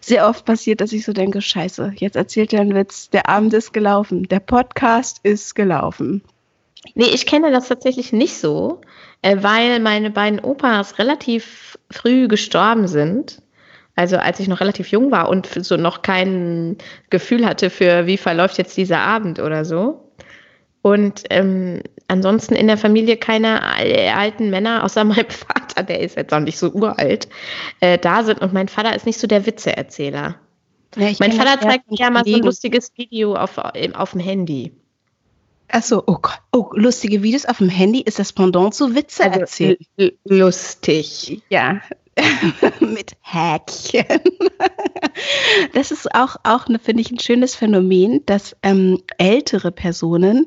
[0.01, 3.53] sehr oft, passiert, dass ich so denke, scheiße, jetzt erzählt er einen Witz, der Abend
[3.53, 6.23] ist gelaufen, der Podcast ist gelaufen.
[6.95, 8.81] Nee, ich kenne das tatsächlich nicht so,
[9.23, 13.43] äh, weil meine beiden Opas relativ früh gestorben sind.
[13.97, 16.77] Also als ich noch relativ jung war und so noch kein
[17.11, 20.13] Gefühl hatte für, wie verläuft jetzt dieser Abend oder so.
[20.83, 26.33] Und ähm, ansonsten in der Familie keine alten Männer, außer meinem Vater, der ist jetzt
[26.33, 27.29] auch nicht so uralt,
[27.81, 28.41] äh, da sind.
[28.41, 30.37] Und mein Vater ist nicht so der Witzeerzähler.
[30.97, 34.73] Ja, mein Vater zeigt mir ja mal so ein lustiges Video auf, auf dem Handy.
[35.71, 36.41] Achso, oh Gott.
[36.53, 39.77] Oh, lustige Videos auf dem Handy ist das Pendant zu Witze also, erzählen.
[40.25, 41.43] Lustig.
[41.51, 41.81] Ja.
[42.81, 44.21] mit Häkchen.
[45.73, 50.47] Das ist auch, auch finde ich, ein schönes Phänomen, dass ähm, ältere Personen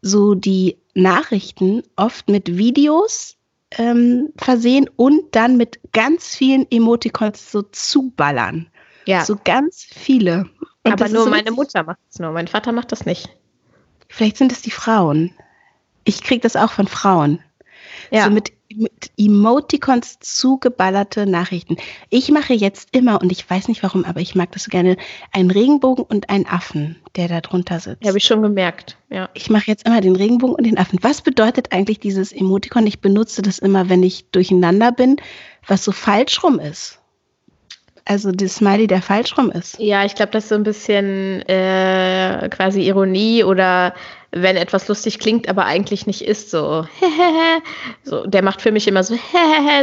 [0.00, 3.36] so die Nachrichten oft mit Videos
[3.78, 8.68] ähm, versehen und dann mit ganz vielen Emoticons so zuballern.
[9.06, 9.24] Ja.
[9.24, 10.46] So ganz viele.
[10.84, 13.30] Und Aber nur meine Mutter macht es nur, mein Vater macht das nicht.
[14.12, 15.32] Vielleicht sind es die Frauen.
[16.04, 17.38] Ich kriege das auch von Frauen.
[18.10, 18.24] Ja.
[18.24, 21.78] So mit, mit Emoticons zugeballerte Nachrichten.
[22.10, 24.98] Ich mache jetzt immer, und ich weiß nicht warum, aber ich mag das so gerne,
[25.32, 28.06] einen Regenbogen und einen Affen, der da drunter sitzt.
[28.06, 29.30] Habe ich schon gemerkt, ja.
[29.32, 30.98] Ich mache jetzt immer den Regenbogen und den Affen.
[31.00, 32.86] Was bedeutet eigentlich dieses Emoticon?
[32.86, 35.16] Ich benutze das immer, wenn ich durcheinander bin,
[35.66, 37.01] was so falsch rum ist.
[38.04, 39.78] Also das Smiley, der falsch rum ist.
[39.78, 43.94] Ja, ich glaube, das ist so ein bisschen äh, quasi Ironie oder
[44.32, 46.86] wenn etwas lustig klingt, aber eigentlich nicht ist, so,
[48.02, 49.16] so der macht für mich immer so,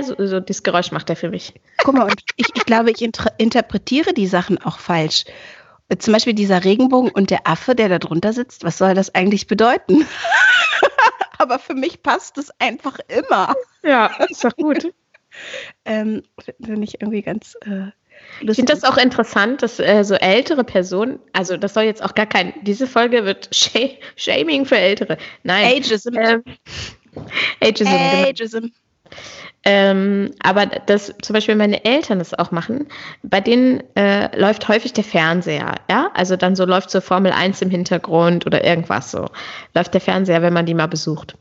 [0.02, 1.54] so, so dieses Geräusch macht er für mich.
[1.84, 5.26] Guck mal, und ich, ich glaube, ich inter interpretiere die Sachen auch falsch.
[5.98, 9.48] Zum Beispiel dieser Regenbogen und der Affe, der da drunter sitzt, was soll das eigentlich
[9.48, 10.06] bedeuten?
[11.40, 13.56] aber für mich passt es einfach immer.
[13.82, 14.94] Ja, ist doch gut.
[15.86, 16.24] ähm,
[16.64, 17.92] Finde ich irgendwie ganz äh,
[18.42, 22.16] ich finde das auch interessant, dass äh, so ältere Personen, also das soll jetzt auch
[22.16, 25.18] gar kein, diese Folge wird Sh Shaming für Ältere.
[25.44, 25.66] Nein.
[25.78, 26.16] Ageism.
[26.18, 26.44] Ähm,
[27.62, 27.90] Ageism.
[27.90, 28.30] Genau.
[28.30, 28.66] Ageism.
[29.66, 32.88] Ähm, aber dass zum Beispiel meine Eltern das auch machen,
[33.24, 36.12] bei denen äh, läuft häufig der Fernseher, ja?
[36.14, 39.28] Also dann so läuft so Formel 1 im Hintergrund oder irgendwas so.
[39.76, 41.36] Läuft der Fernseher, wenn man die mal besucht.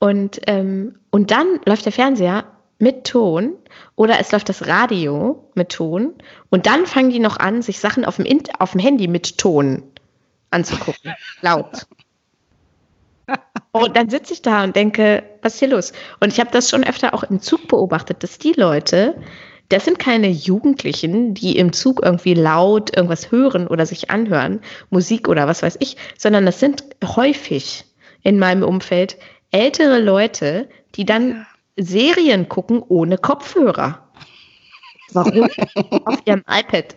[0.00, 2.44] Und, ähm, und dann läuft der Fernseher
[2.84, 3.56] mit Ton
[3.96, 6.12] oder es läuft das Radio mit Ton
[6.50, 9.82] und dann fangen die noch an, sich Sachen auf dem, auf dem Handy mit Ton
[10.50, 11.14] anzugucken.
[11.40, 11.86] Laut.
[13.72, 15.94] Und dann sitze ich da und denke, was ist hier los?
[16.20, 19.16] Und ich habe das schon öfter auch im Zug beobachtet, dass die Leute,
[19.70, 25.26] das sind keine Jugendlichen, die im Zug irgendwie laut irgendwas hören oder sich anhören, Musik
[25.26, 27.86] oder was weiß ich, sondern das sind häufig
[28.22, 29.16] in meinem Umfeld
[29.50, 34.08] ältere Leute, die dann Serien gucken ohne Kopfhörer.
[35.12, 35.48] Warum?
[36.04, 36.96] Auf ihrem iPad.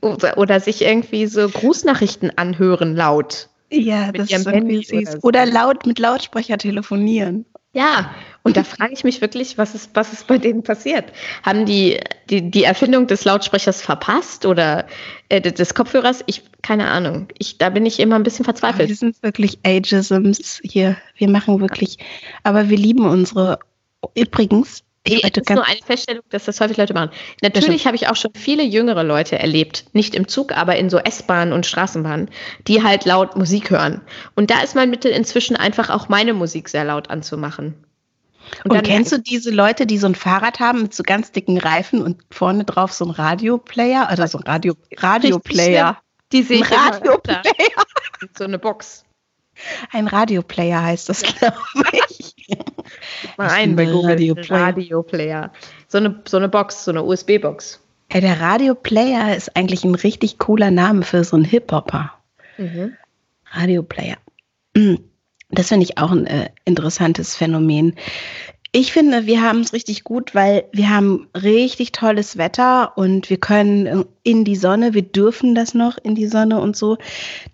[0.00, 3.48] Oder, oder, sich irgendwie so Grußnachrichten anhören laut.
[3.70, 4.92] Ja, das ist irgendwie süß.
[4.92, 5.18] Oder, so.
[5.22, 7.44] oder laut mit Lautsprecher telefonieren.
[7.72, 8.14] Ja,
[8.48, 11.12] und da frage ich mich wirklich, was ist, was ist bei denen passiert?
[11.42, 14.86] Haben die, die die Erfindung des Lautsprechers verpasst oder
[15.28, 16.24] äh, des Kopfhörers?
[16.26, 17.28] Ich, keine Ahnung.
[17.36, 18.88] Ich, da bin ich immer ein bisschen verzweifelt.
[18.88, 20.96] Wir sind wirklich Ageisms hier.
[21.16, 21.98] Wir machen wirklich,
[22.42, 23.58] aber wir lieben unsere,
[24.14, 27.10] übrigens, ich nee, ist nur eine Feststellung, dass das häufig Leute machen.
[27.42, 30.96] Natürlich habe ich auch schon viele jüngere Leute erlebt, nicht im Zug, aber in so
[30.96, 32.30] S-Bahnen und Straßenbahnen,
[32.66, 34.00] die halt laut Musik hören.
[34.36, 37.74] Und da ist mein Mittel inzwischen einfach auch meine Musik sehr laut anzumachen.
[38.64, 41.58] Und, und kennst du diese Leute, die so ein Fahrrad haben mit so ganz dicken
[41.58, 45.98] Reifen und vorne drauf so ein Radioplayer oder so ein Radio Radioplayer?
[46.32, 47.42] Die sehe ich Radioplayer.
[48.36, 49.04] So eine Box.
[49.92, 51.56] Ein Radioplayer heißt das, glaube
[52.08, 52.34] ich.
[53.36, 54.10] Mal ein bei Google.
[54.10, 54.66] Radioplayer.
[54.66, 55.52] Radioplayer.
[55.88, 57.80] So eine, so eine Box, so eine USB-Box.
[58.12, 62.12] Ja, der Radioplayer ist eigentlich ein richtig cooler Name für so einen Hip-Hopper.
[62.56, 62.96] Mhm.
[63.52, 64.16] Radioplayer.
[65.50, 67.94] Das finde ich auch ein äh, interessantes Phänomen.
[68.72, 73.38] Ich finde, wir haben es richtig gut, weil wir haben richtig tolles Wetter und wir
[73.38, 76.98] können in die Sonne, wir dürfen das noch in die Sonne und so.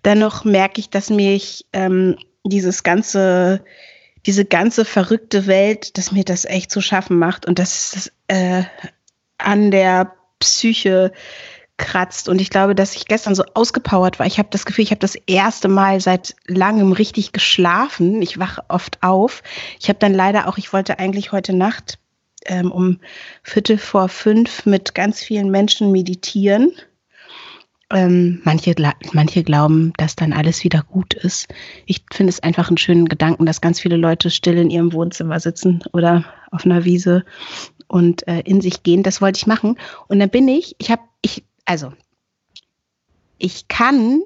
[0.03, 3.63] Dennoch merke ich, dass mich ähm, dieses ganze,
[4.25, 8.63] diese ganze verrückte Welt, dass mir das echt zu schaffen macht und dass es äh,
[9.37, 11.13] an der Psyche
[11.77, 12.29] kratzt.
[12.29, 14.25] Und ich glaube, dass ich gestern so ausgepowert war.
[14.25, 18.21] Ich habe das Gefühl, ich habe das erste Mal seit langem richtig geschlafen.
[18.21, 19.43] Ich wache oft auf.
[19.79, 21.99] Ich habe dann leider auch, ich wollte eigentlich heute Nacht
[22.45, 22.99] ähm, um
[23.43, 26.71] Viertel vor fünf mit ganz vielen Menschen meditieren.
[27.91, 28.73] Ähm, manche,
[29.13, 31.47] manche glauben, dass dann alles wieder gut ist.
[31.85, 35.39] Ich finde es einfach einen schönen Gedanken, dass ganz viele Leute still in ihrem Wohnzimmer
[35.39, 37.23] sitzen oder auf einer Wiese
[37.87, 39.03] und äh, in sich gehen.
[39.03, 39.77] Das wollte ich machen.
[40.07, 41.03] Und dann bin ich, ich habe,
[41.65, 41.93] also
[43.37, 44.23] ich kann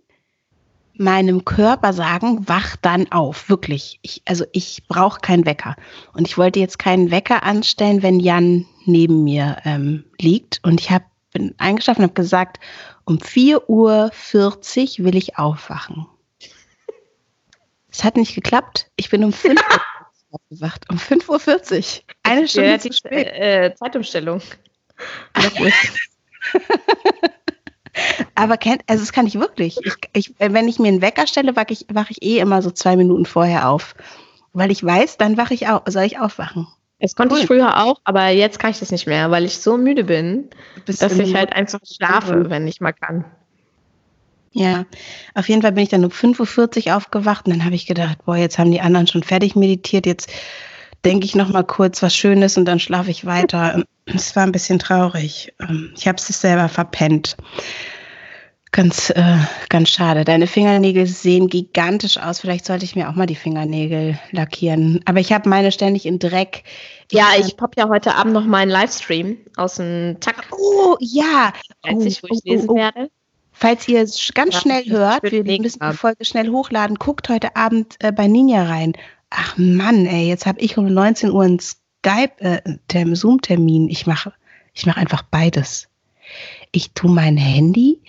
[1.00, 4.00] meinem Körper sagen, wach dann auf, wirklich.
[4.02, 5.76] Ich, also ich brauche keinen Wecker.
[6.14, 10.60] Und ich wollte jetzt keinen Wecker anstellen, wenn Jan neben mir ähm, liegt.
[10.64, 12.60] Und ich hab, bin eingeschlafen und habe gesagt,
[13.06, 16.06] um 4.40 Uhr will ich aufwachen.
[17.90, 18.92] Es hat nicht geklappt.
[18.98, 19.82] Ich bin um 5 Uhr
[20.32, 20.86] aufgewacht.
[20.90, 22.04] Um 5.40 Uhr.
[22.24, 23.28] Eine Stunde ja, zu spät.
[23.28, 24.42] Äh, Zeitumstellung.
[28.36, 29.78] Aber kennt, also das kann ich wirklich.
[29.84, 32.72] Ich, ich, wenn ich mir einen Wecker stelle, wache ich, wach ich eh immer so
[32.72, 33.96] zwei Minuten vorher auf.
[34.54, 36.68] Weil ich weiß, dann wache ich auf, soll ich aufwachen.
[37.00, 37.42] Das konnte cool.
[37.42, 40.50] ich früher auch, aber jetzt kann ich das nicht mehr, weil ich so müde bin,
[40.86, 43.24] dass ich halt einfach schlafe, wenn ich mal kann.
[44.52, 44.86] Ja,
[45.36, 48.18] auf jeden Fall bin ich dann um 5.40 Uhr aufgewacht und dann habe ich gedacht,
[48.26, 50.30] boah, jetzt haben die anderen schon fertig meditiert, jetzt
[51.06, 53.84] denke ich noch mal kurz was Schönes und dann schlafe ich weiter.
[54.06, 55.54] Es war ein bisschen traurig.
[55.60, 57.38] Ähm, ich habe es selber verpennt.
[58.72, 59.38] Ganz, äh,
[59.70, 60.26] ganz schade.
[60.26, 62.40] Deine Fingernägel sehen gigantisch aus.
[62.40, 65.02] Vielleicht sollte ich mir auch mal die Fingernägel lackieren.
[65.06, 66.64] Aber ich habe meine ständig in Dreck.
[67.12, 70.50] Ja, ich pop ja heute Abend noch meinen Livestream aus dem Tag.
[70.52, 71.52] Oh, ja.
[71.82, 72.76] Weiß ich, wo ich oh, oh, lesen oh, oh.
[72.76, 73.10] werde.
[73.52, 77.58] Falls ihr es ganz ja, schnell hört, wir müssen die Folge schnell hochladen, guckt heute
[77.58, 78.94] Abend äh, bei Ninja rein.
[79.30, 83.90] Ach Mann, ey, jetzt habe ich um 19 Uhr einen Skype, äh, Zoom-Termin.
[83.90, 84.34] Ich mache
[84.74, 85.90] ich mach einfach beides.
[86.72, 88.02] Ich tue mein Handy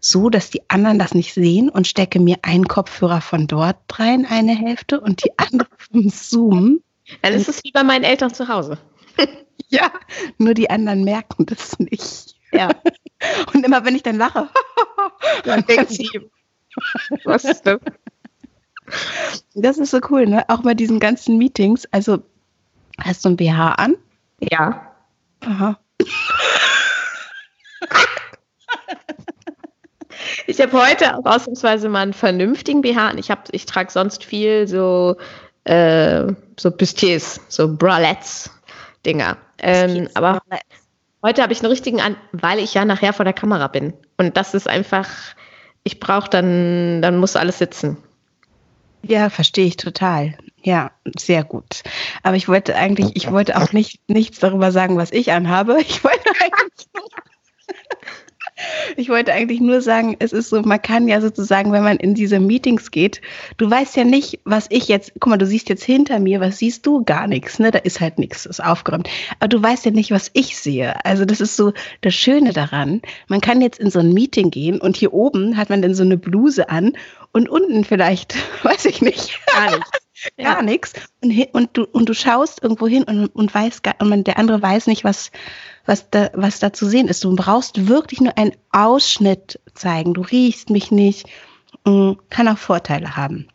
[0.00, 4.26] so, dass die anderen das nicht sehen und stecke mir einen Kopfhörer von dort rein,
[4.26, 6.80] eine Hälfte, und die andere vom Zoom.
[7.22, 8.78] Dann ist es wie bei meinen Eltern zu Hause.
[9.68, 9.90] ja,
[10.36, 12.34] nur die anderen merken das nicht.
[12.52, 12.70] Ja.
[13.52, 14.48] Und immer wenn ich dann lache,
[15.44, 16.08] dann denkt sie,
[17.24, 17.80] was ist das?
[19.54, 20.44] Das ist so cool, ne?
[20.48, 21.86] Auch bei diesen ganzen Meetings.
[21.90, 22.22] Also,
[22.98, 23.96] hast du ein BH an?
[24.40, 24.92] Ja.
[25.44, 25.78] Aha.
[30.46, 33.18] Ich habe heute auch ausnahmsweise mal einen vernünftigen BH an.
[33.18, 35.16] Ich, ich trage sonst viel so,
[35.64, 36.24] äh,
[36.58, 39.36] so Bustiers, so Bralettes-Dinger.
[39.58, 40.40] Ähm, aber
[41.22, 43.92] heute habe ich einen richtigen an, weil ich ja nachher vor der Kamera bin.
[44.16, 45.08] Und das ist einfach,
[45.82, 47.98] ich brauche dann, dann muss alles sitzen.
[49.02, 50.36] Ja, verstehe ich total.
[50.62, 51.82] Ja, sehr gut.
[52.22, 55.80] Aber ich wollte eigentlich, ich wollte auch nicht nichts darüber sagen, was ich anhabe.
[55.80, 56.88] Ich wollte eigentlich
[58.96, 62.14] ich wollte eigentlich nur sagen, es ist so, man kann ja sozusagen, wenn man in
[62.14, 63.20] diese Meetings geht,
[63.56, 66.58] du weißt ja nicht, was ich jetzt, guck mal, du siehst jetzt hinter mir, was
[66.58, 67.04] siehst du?
[67.04, 67.70] Gar nichts, ne?
[67.70, 69.08] Da ist halt nichts, ist aufgeräumt.
[69.38, 71.04] Aber du weißt ja nicht, was ich sehe.
[71.04, 73.02] Also das ist so das Schöne daran.
[73.28, 76.02] Man kann jetzt in so ein Meeting gehen und hier oben hat man dann so
[76.02, 76.92] eine Bluse an
[77.32, 79.40] und unten vielleicht, weiß ich nicht.
[79.46, 79.90] Gar nichts.
[80.36, 80.62] Gar ja.
[80.62, 80.94] nichts.
[81.22, 84.60] Und, und, du, und du schaust irgendwo hin und, und weißt, und man, der andere
[84.60, 85.30] weiß nicht, was,
[85.88, 87.24] was da, was da zu sehen ist.
[87.24, 90.12] Du brauchst wirklich nur einen Ausschnitt zeigen.
[90.12, 91.26] Du riechst mich nicht.
[91.84, 93.48] Mm, kann auch Vorteile haben.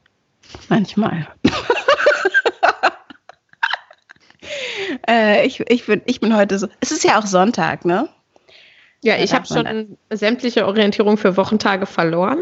[0.67, 1.27] Manchmal.
[5.07, 6.67] äh, ich, ich, bin, ich bin heute so.
[6.79, 8.09] Es ist ja auch Sonntag, ne?
[9.03, 12.39] Ja, ich habe schon sämtliche Orientierung für Wochentage verloren.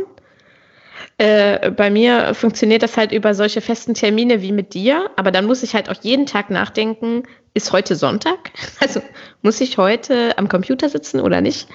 [1.18, 5.46] Äh, bei mir funktioniert das halt über solche festen Termine wie mit dir, aber dann
[5.46, 7.24] muss ich halt auch jeden Tag nachdenken,
[7.54, 8.52] ist heute Sonntag?
[8.80, 9.02] Also
[9.42, 11.68] muss ich heute am Computer sitzen oder nicht?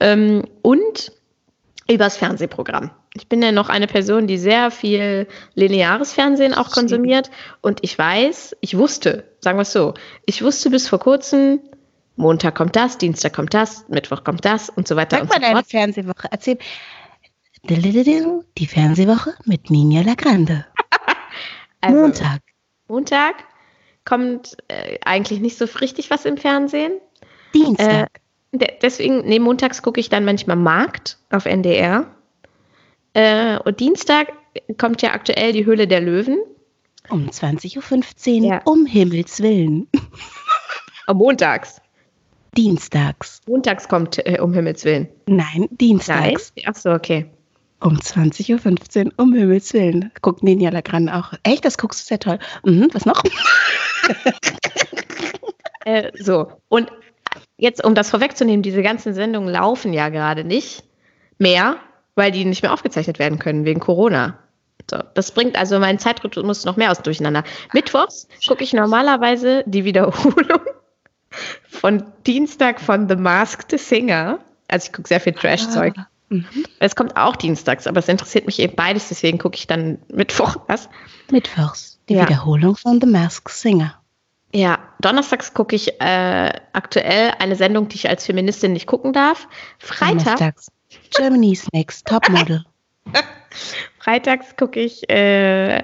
[0.00, 1.12] Ähm, und
[1.90, 2.90] übers Fernsehprogramm.
[3.14, 7.30] Ich bin ja noch eine Person, die sehr viel lineares Fernsehen auch konsumiert.
[7.62, 9.94] Und ich weiß, ich wusste, sagen wir es so,
[10.26, 11.60] ich wusste bis vor kurzem,
[12.16, 15.16] Montag kommt das, Dienstag kommt das, Mittwoch kommt das und so weiter.
[15.16, 16.28] Sag und mal so deine Fernsehwoche.
[16.30, 16.58] Erzähl.
[17.68, 20.66] Die Fernsehwoche mit Ninja Lagrande.
[21.80, 22.40] also, Montag.
[22.88, 23.34] Montag
[24.08, 26.92] kommt äh, eigentlich nicht so richtig was im Fernsehen.
[27.54, 28.08] Dienstag.
[28.52, 32.06] Äh, deswegen, nee, montags gucke ich dann manchmal Markt auf NDR.
[33.12, 34.32] Äh, und Dienstag
[34.78, 36.38] kommt ja aktuell die Höhle der Löwen.
[37.10, 38.62] Um 20.15 Uhr, ja.
[38.64, 39.88] um Himmels Willen.
[41.10, 41.80] Oh, montags.
[42.54, 43.40] Dienstags.
[43.46, 45.08] Montags kommt äh, um Himmels Willen.
[45.26, 46.52] Nein, dienstags.
[46.56, 46.66] Nein?
[46.66, 47.30] Ach so, okay.
[47.80, 50.10] Um 20.15 Uhr, um Himmels Willen.
[50.20, 51.32] Guckt Ninja Legrand auch.
[51.44, 52.38] Echt, das guckst du sehr toll.
[52.64, 53.22] Mhm, was noch?
[55.84, 56.90] äh, so, und
[57.56, 60.84] jetzt, um das vorwegzunehmen, diese ganzen Sendungen laufen ja gerade nicht
[61.38, 61.76] mehr,
[62.14, 64.38] weil die nicht mehr aufgezeichnet werden können wegen Corona.
[64.90, 67.44] So, das bringt also meinen Zeitrhythmus noch mehr aus Durcheinander.
[67.72, 70.60] Mittwochs gucke ich normalerweise die Wiederholung
[71.68, 74.38] von Dienstag von The Masked Singer.
[74.68, 75.94] Also ich gucke sehr viel Trash-Zeug.
[75.96, 76.08] Ah.
[76.30, 76.64] Mhm.
[76.78, 80.56] Es kommt auch dienstags, aber es interessiert mich eben beides, deswegen gucke ich dann Mittwoch
[80.68, 80.88] was.
[81.30, 82.22] Mittwochs, die ja.
[82.22, 83.94] Wiederholung von The Masked Singer.
[84.54, 89.46] Ja, donnerstags gucke ich äh, aktuell eine Sendung, die ich als Feministin nicht gucken darf.
[89.78, 90.70] Freitags.
[91.14, 92.64] Germany's Next Topmodel.
[93.98, 95.82] Freitags gucke ich, äh,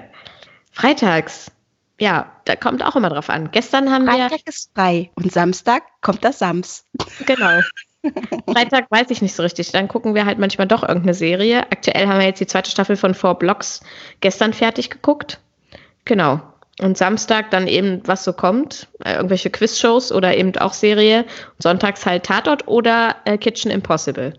[0.71, 1.51] freitags.
[1.99, 3.51] Ja, da kommt auch immer drauf an.
[3.51, 4.29] Gestern haben Freitag wir.
[4.29, 6.85] Freitag ist frei und Samstag kommt das Sams.
[7.25, 7.59] Genau.
[8.51, 9.71] Freitag weiß ich nicht so richtig.
[9.71, 11.71] Dann gucken wir halt manchmal doch irgendeine Serie.
[11.71, 13.81] Aktuell haben wir jetzt die zweite Staffel von Four Blocks
[14.19, 15.39] gestern fertig geguckt.
[16.05, 16.41] Genau.
[16.81, 21.23] Und Samstag dann eben, was so kommt, äh, irgendwelche Quizshows oder eben auch Serie.
[21.23, 24.33] Und sonntags halt Tatort oder äh, Kitchen Impossible.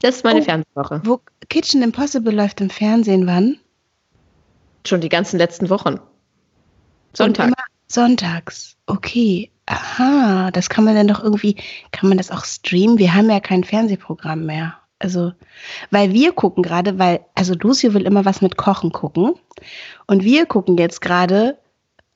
[0.00, 1.00] Das ist meine oh, Fernsehwoche.
[1.04, 3.58] Wo Kitchen Impossible läuft im Fernsehen wann?
[4.86, 6.00] Schon die ganzen letzten Wochen.
[7.14, 7.52] Sonntag.
[7.86, 8.76] Sonntags.
[8.86, 9.50] Okay.
[9.66, 11.56] Aha, das kann man dann doch irgendwie,
[11.92, 12.98] kann man das auch streamen?
[12.98, 14.76] Wir haben ja kein Fernsehprogramm mehr.
[15.02, 15.32] Also,
[15.90, 19.34] weil wir gucken gerade, weil, also Lucio will immer was mit Kochen gucken.
[20.06, 21.58] Und wir gucken jetzt gerade,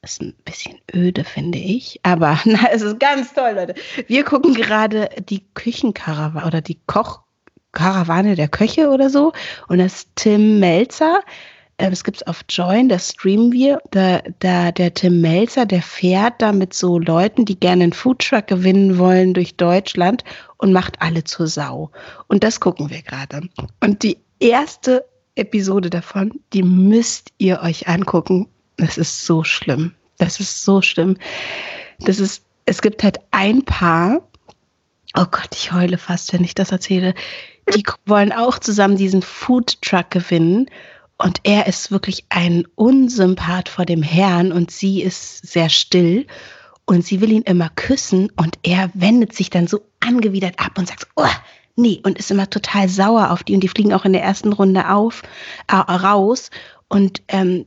[0.02, 3.74] ist ein bisschen öde, finde ich, aber na, es ist ganz toll, Leute.
[4.06, 9.32] Wir gucken gerade die Küchenkarawane oder die Kochkarawane der Köche oder so.
[9.66, 11.22] Und das ist Tim Melzer.
[11.78, 13.80] Ähm, gibt es auf Join, das streamen wir.
[13.90, 18.46] Da, da, der Tim Melzer, der fährt da mit so Leuten, die gerne einen Foodtruck
[18.46, 20.24] gewinnen wollen durch Deutschland
[20.56, 21.90] und macht alle zur Sau.
[22.28, 23.42] Und das gucken wir gerade.
[23.80, 28.48] Und die erste Episode davon, die müsst ihr euch angucken.
[28.78, 29.94] Das ist so schlimm.
[30.16, 31.18] Das ist so schlimm.
[32.00, 34.26] Das ist, es gibt halt ein Paar,
[35.14, 37.14] oh Gott, ich heule fast, wenn ich das erzähle.
[37.74, 40.70] Die wollen auch zusammen diesen Foodtruck gewinnen.
[41.18, 46.26] Und er ist wirklich ein Unsympath vor dem Herrn und sie ist sehr still
[46.84, 50.88] und sie will ihn immer küssen und er wendet sich dann so angewidert ab und
[50.88, 51.26] sagt, oh,
[51.74, 54.52] nee, und ist immer total sauer auf die und die fliegen auch in der ersten
[54.52, 55.22] Runde auf,
[55.68, 56.50] äh, raus
[56.88, 57.66] und ähm,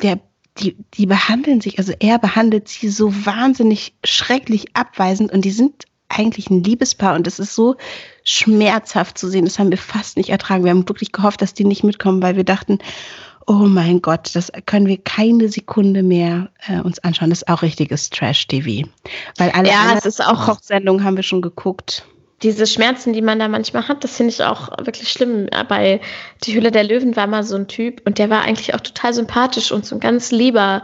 [0.00, 0.20] der,
[0.58, 5.84] die, die behandeln sich, also er behandelt sie so wahnsinnig schrecklich abweisend und die sind
[6.08, 7.76] eigentlich ein Liebespaar und es ist so
[8.24, 9.44] schmerzhaft zu sehen.
[9.44, 10.64] Das haben wir fast nicht ertragen.
[10.64, 12.78] Wir haben wirklich gehofft, dass die nicht mitkommen, weil wir dachten,
[13.46, 17.30] oh mein Gott, das können wir keine Sekunde mehr äh, uns anschauen.
[17.30, 18.88] Das ist auch richtiges Trash-TV.
[19.36, 22.06] Weil alle ja, es ist auch Kochsendungen haben wir schon geguckt.
[22.42, 25.48] Diese Schmerzen, die man da manchmal hat, das finde ich auch wirklich schlimm.
[25.68, 26.00] Bei
[26.44, 29.14] Die Hülle der Löwen war mal so ein Typ und der war eigentlich auch total
[29.14, 30.82] sympathisch und so ein ganz lieber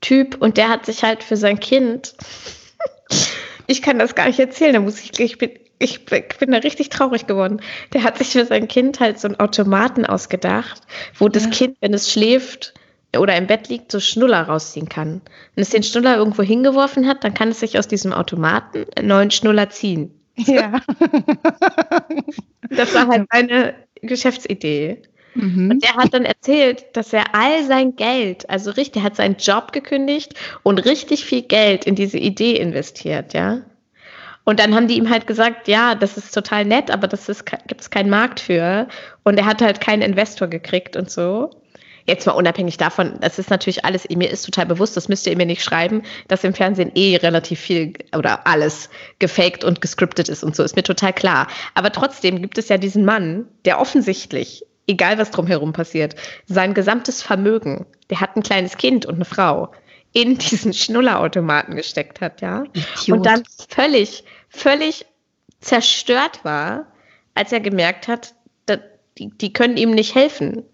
[0.00, 2.14] Typ und der hat sich halt für sein Kind
[3.66, 5.50] ich kann das gar nicht erzählen, da muss ich, ich bin,
[5.82, 7.60] ich bin da richtig traurig geworden.
[7.92, 10.82] Der hat sich für sein Kind halt so einen Automaten ausgedacht,
[11.18, 11.50] wo das ja.
[11.50, 12.74] Kind, wenn es schläft
[13.16, 15.20] oder im Bett liegt, so Schnuller rausziehen kann.
[15.54, 19.08] Wenn es den Schnuller irgendwo hingeworfen hat, dann kann es sich aus diesem Automaten einen
[19.08, 20.10] neuen Schnuller ziehen.
[20.36, 20.80] Ja.
[22.70, 25.02] das war halt eine Geschäftsidee.
[25.34, 25.70] Mhm.
[25.70, 29.36] Und der hat dann erzählt, dass er all sein Geld, also richtig, er hat seinen
[29.36, 33.62] Job gekündigt und richtig viel Geld in diese Idee investiert, ja.
[34.44, 37.80] Und dann haben die ihm halt gesagt, ja, das ist total nett, aber das gibt
[37.80, 38.88] es keinen Markt für.
[39.22, 41.50] Und er hat halt keinen Investor gekriegt und so.
[42.04, 45.36] Jetzt mal unabhängig davon, das ist natürlich alles, mir ist total bewusst, das müsst ihr
[45.36, 50.42] mir nicht schreiben, dass im Fernsehen eh relativ viel oder alles gefaked und gescriptet ist
[50.42, 51.46] und so, ist mir total klar.
[51.74, 57.22] Aber trotzdem gibt es ja diesen Mann, der offensichtlich egal was drumherum passiert, sein gesamtes
[57.22, 59.70] Vermögen, der hat ein kleines Kind und eine Frau,
[60.12, 62.64] in diesen Schnullerautomaten gesteckt hat, ja.
[62.72, 63.18] Idiot.
[63.18, 65.06] Und dann völlig, völlig
[65.60, 66.86] zerstört war,
[67.34, 68.34] als er gemerkt hat,
[69.18, 70.64] die, die können ihm nicht helfen.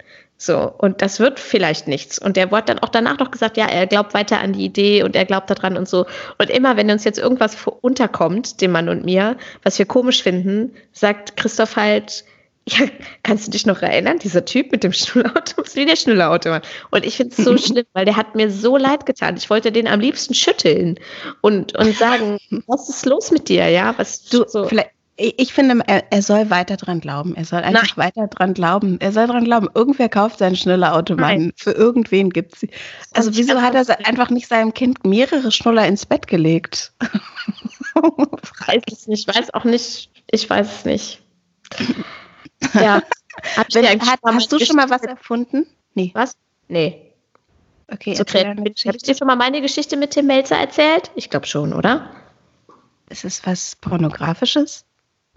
[0.40, 2.18] So, und das wird vielleicht nichts.
[2.18, 5.03] Und der Wort dann auch danach noch gesagt, ja, er glaubt weiter an die Idee
[5.03, 6.07] und er glaubt daran und so.
[6.38, 10.74] Und immer, wenn uns jetzt irgendwas unterkommt, dem Mann und mir, was wir komisch finden,
[10.92, 12.24] sagt Christoph halt,
[12.68, 12.87] ja,
[13.22, 14.18] kannst du dich noch erinnern?
[14.18, 16.66] Dieser Typ mit dem Schnullauto ist wie der Schnullautomat.
[16.90, 19.37] Und ich finde es so schlimm, weil der hat mir so leid getan.
[19.37, 20.98] Ich wollte den am liebsten schütteln
[21.40, 23.68] und, und sagen, was ist los mit dir?
[23.68, 24.66] Ja, was du so.
[24.66, 27.35] Vielleicht, ich finde, er, er, soll weiter dran glauben.
[27.35, 28.07] Er soll einfach Nein.
[28.07, 29.00] weiter dran glauben.
[29.00, 29.68] Er soll dran glauben.
[29.74, 31.52] Irgendwer kauft seinen Schnullerautomaten.
[31.57, 32.70] Für irgendwen gibt es sie.
[33.14, 36.92] Also, wieso hat er einfach nicht seinem Kind mehrere Schnuller ins Bett gelegt?
[37.02, 39.28] ich weiß es nicht.
[39.28, 40.11] Ich weiß auch nicht.
[40.31, 41.20] Ich weiß es nicht.
[42.75, 43.03] Ja.
[43.73, 45.66] Wenn, hat, hast du schon mal was erfunden?
[45.94, 46.11] Nee.
[46.14, 46.37] Was?
[46.66, 47.12] Nee.
[47.90, 51.11] Okay, so Habe ich dir schon mal meine Geschichte mit Tim Melzer erzählt?
[51.14, 52.11] Ich glaube schon, oder?
[53.09, 54.85] Ist es was Pornografisches?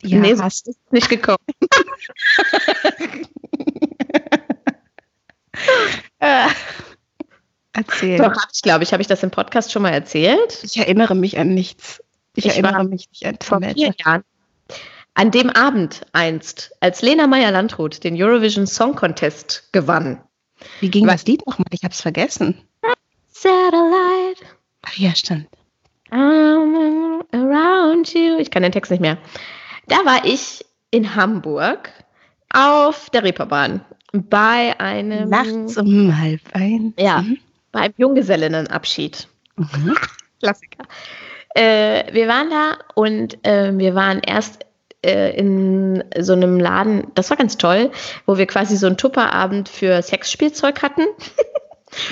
[0.01, 1.37] Ja, nee, hast du nicht gekommen.
[7.73, 8.17] Erzähl.
[8.17, 8.91] Doch, ich glaube ich.
[8.93, 10.63] Habe ich das im Podcast schon mal erzählt?
[10.63, 12.03] Ich erinnere mich an nichts.
[12.35, 13.75] Ich, ich erinnere mich nicht an Tim Melzer.
[13.75, 14.23] Vier Jahren
[15.13, 20.21] an dem Abend einst, als Lena Meyer-Landrut den Eurovision Song Contest gewann.
[20.79, 21.21] Wie ging Was?
[21.21, 21.65] das Lied nochmal?
[21.71, 22.61] Ich hab's vergessen.
[23.29, 24.43] Satellite.
[24.83, 25.47] Ach ja, stimmt.
[26.11, 28.37] I'm around you.
[28.37, 29.17] Ich kann den Text nicht mehr.
[29.87, 31.91] Da war ich in Hamburg
[32.53, 33.81] auf der Reeperbahn
[34.13, 36.93] bei einem nachts um halb ein.
[36.97, 37.37] Ja, mhm.
[37.71, 39.27] bei einem Junggesellinnenabschied.
[39.55, 39.95] Mhm.
[40.39, 40.83] Klassiker.
[41.55, 44.65] Äh, wir waren da und äh, wir waren erst
[45.05, 47.91] äh, in so einem Laden, das war ganz toll,
[48.25, 51.05] wo wir quasi so einen Tupperabend für Sexspielzeug hatten.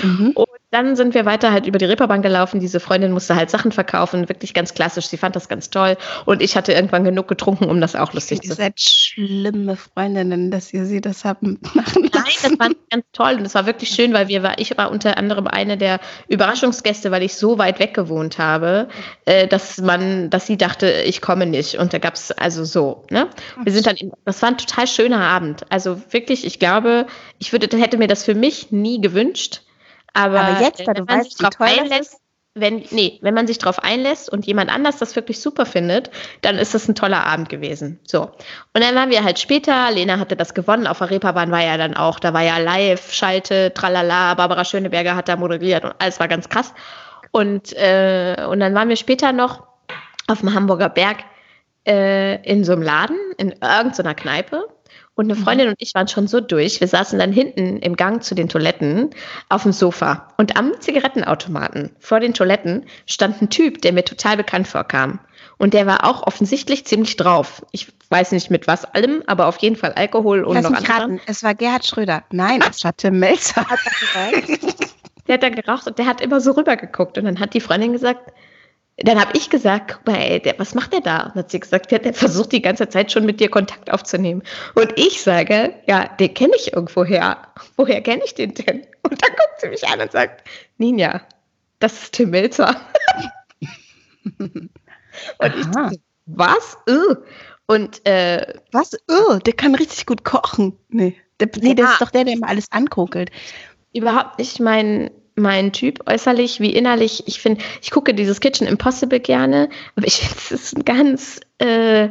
[0.02, 0.30] Mhm.
[0.34, 2.60] Und dann sind wir weiter halt über die Reeperbahn gelaufen.
[2.60, 5.06] Diese Freundin musste halt Sachen verkaufen, wirklich ganz klassisch.
[5.06, 5.96] Sie fand das ganz toll.
[6.26, 8.60] Und ich hatte irgendwann genug getrunken, um das auch lustig zu finden.
[8.60, 12.10] Ihr seid schlimme Freundinnen, dass ihr sie das habt machen lassen.
[12.14, 13.34] Nein, das war ganz toll.
[13.34, 15.98] Und es war wirklich schön, weil wir war, ich war unter anderem eine der
[16.28, 18.88] Überraschungsgäste, weil ich so weit weg gewohnt habe,
[19.24, 21.76] äh, dass man, dass sie dachte, ich komme nicht.
[21.76, 23.28] Und da gab es also so, ne?
[23.62, 25.64] Wir sind dann, das war ein total schöner Abend.
[25.68, 27.06] Also wirklich, ich glaube,
[27.38, 29.62] ich würde, hätte mir das für mich nie gewünscht.
[30.14, 32.20] Aber, Aber jetzt, da du weißt, wie toll einlässt,
[32.54, 36.10] wenn, nee, wenn man sich darauf einlässt und jemand anders das wirklich super findet,
[36.42, 38.00] dann ist das ein toller Abend gewesen.
[38.04, 38.22] So.
[38.22, 41.76] Und dann waren wir halt später, Lena hatte das gewonnen, auf der Reeperbahn war ja
[41.76, 46.18] dann auch, da war ja live, Schalte, tralala, Barbara Schöneberger hat da moderiert und alles
[46.18, 46.74] war ganz krass.
[47.30, 49.68] Und, äh, und dann waren wir später noch
[50.26, 51.18] auf dem Hamburger Berg
[51.86, 54.66] äh, in so einem Laden, in irgendeiner Kneipe.
[55.20, 55.44] Und eine mhm.
[55.44, 56.80] Freundin und ich waren schon so durch.
[56.80, 59.10] Wir saßen dann hinten im Gang zu den Toiletten
[59.50, 60.28] auf dem Sofa.
[60.38, 65.18] Und am Zigarettenautomaten vor den Toiletten stand ein Typ, der mir total bekannt vorkam.
[65.58, 67.66] Und der war auch offensichtlich ziemlich drauf.
[67.70, 71.20] Ich weiß nicht mit was allem, aber auf jeden Fall Alkohol und noch andere.
[71.26, 72.22] Es war Gerhard Schröder.
[72.30, 73.66] Nein, es war Tim Melzer.
[75.28, 77.18] der hat da geraucht und der hat immer so rübergeguckt.
[77.18, 78.32] Und dann hat die Freundin gesagt,
[79.02, 81.22] dann habe ich gesagt, guck mal, ey, der, was macht der da?
[81.24, 84.42] Und hat sie gesagt, ja, der versucht die ganze Zeit schon mit dir Kontakt aufzunehmen.
[84.74, 87.38] Und ich sage, ja, den kenne ich irgendwoher.
[87.76, 88.86] Woher kenne ich den denn?
[89.02, 90.46] Und dann guckt sie mich an und sagt,
[90.76, 91.22] Ninja,
[91.78, 92.76] das ist Tim Melzer.
[94.38, 94.70] und
[95.40, 95.58] Aha.
[95.58, 96.76] ich dachte, was?
[96.88, 97.16] Uh.
[97.66, 98.92] Und äh, was?
[99.10, 100.76] Uh, der kann richtig gut kochen.
[100.90, 103.30] Nee, der, nee, der ist doch der, der immer alles ankuckelt.
[103.92, 107.24] Überhaupt nicht mein mein Typ, äußerlich wie innerlich.
[107.26, 111.40] Ich finde, ich gucke dieses Kitchen Impossible gerne, aber ich finde, es ist ein ganz,
[111.58, 112.08] äh,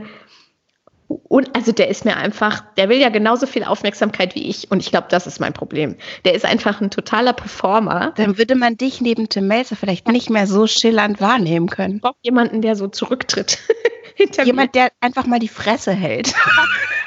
[1.08, 4.80] und also der ist mir einfach, der will ja genauso viel Aufmerksamkeit wie ich und
[4.80, 5.96] ich glaube, das ist mein Problem.
[6.24, 8.14] Der ist einfach ein totaler Performer.
[8.16, 11.96] Dann würde man dich neben Tim Melzer vielleicht nicht mehr so schillernd wahrnehmen können.
[11.96, 13.58] Ich brauche jemanden, der so zurücktritt.
[14.44, 16.36] Jemand, der einfach mal die Fresse hält.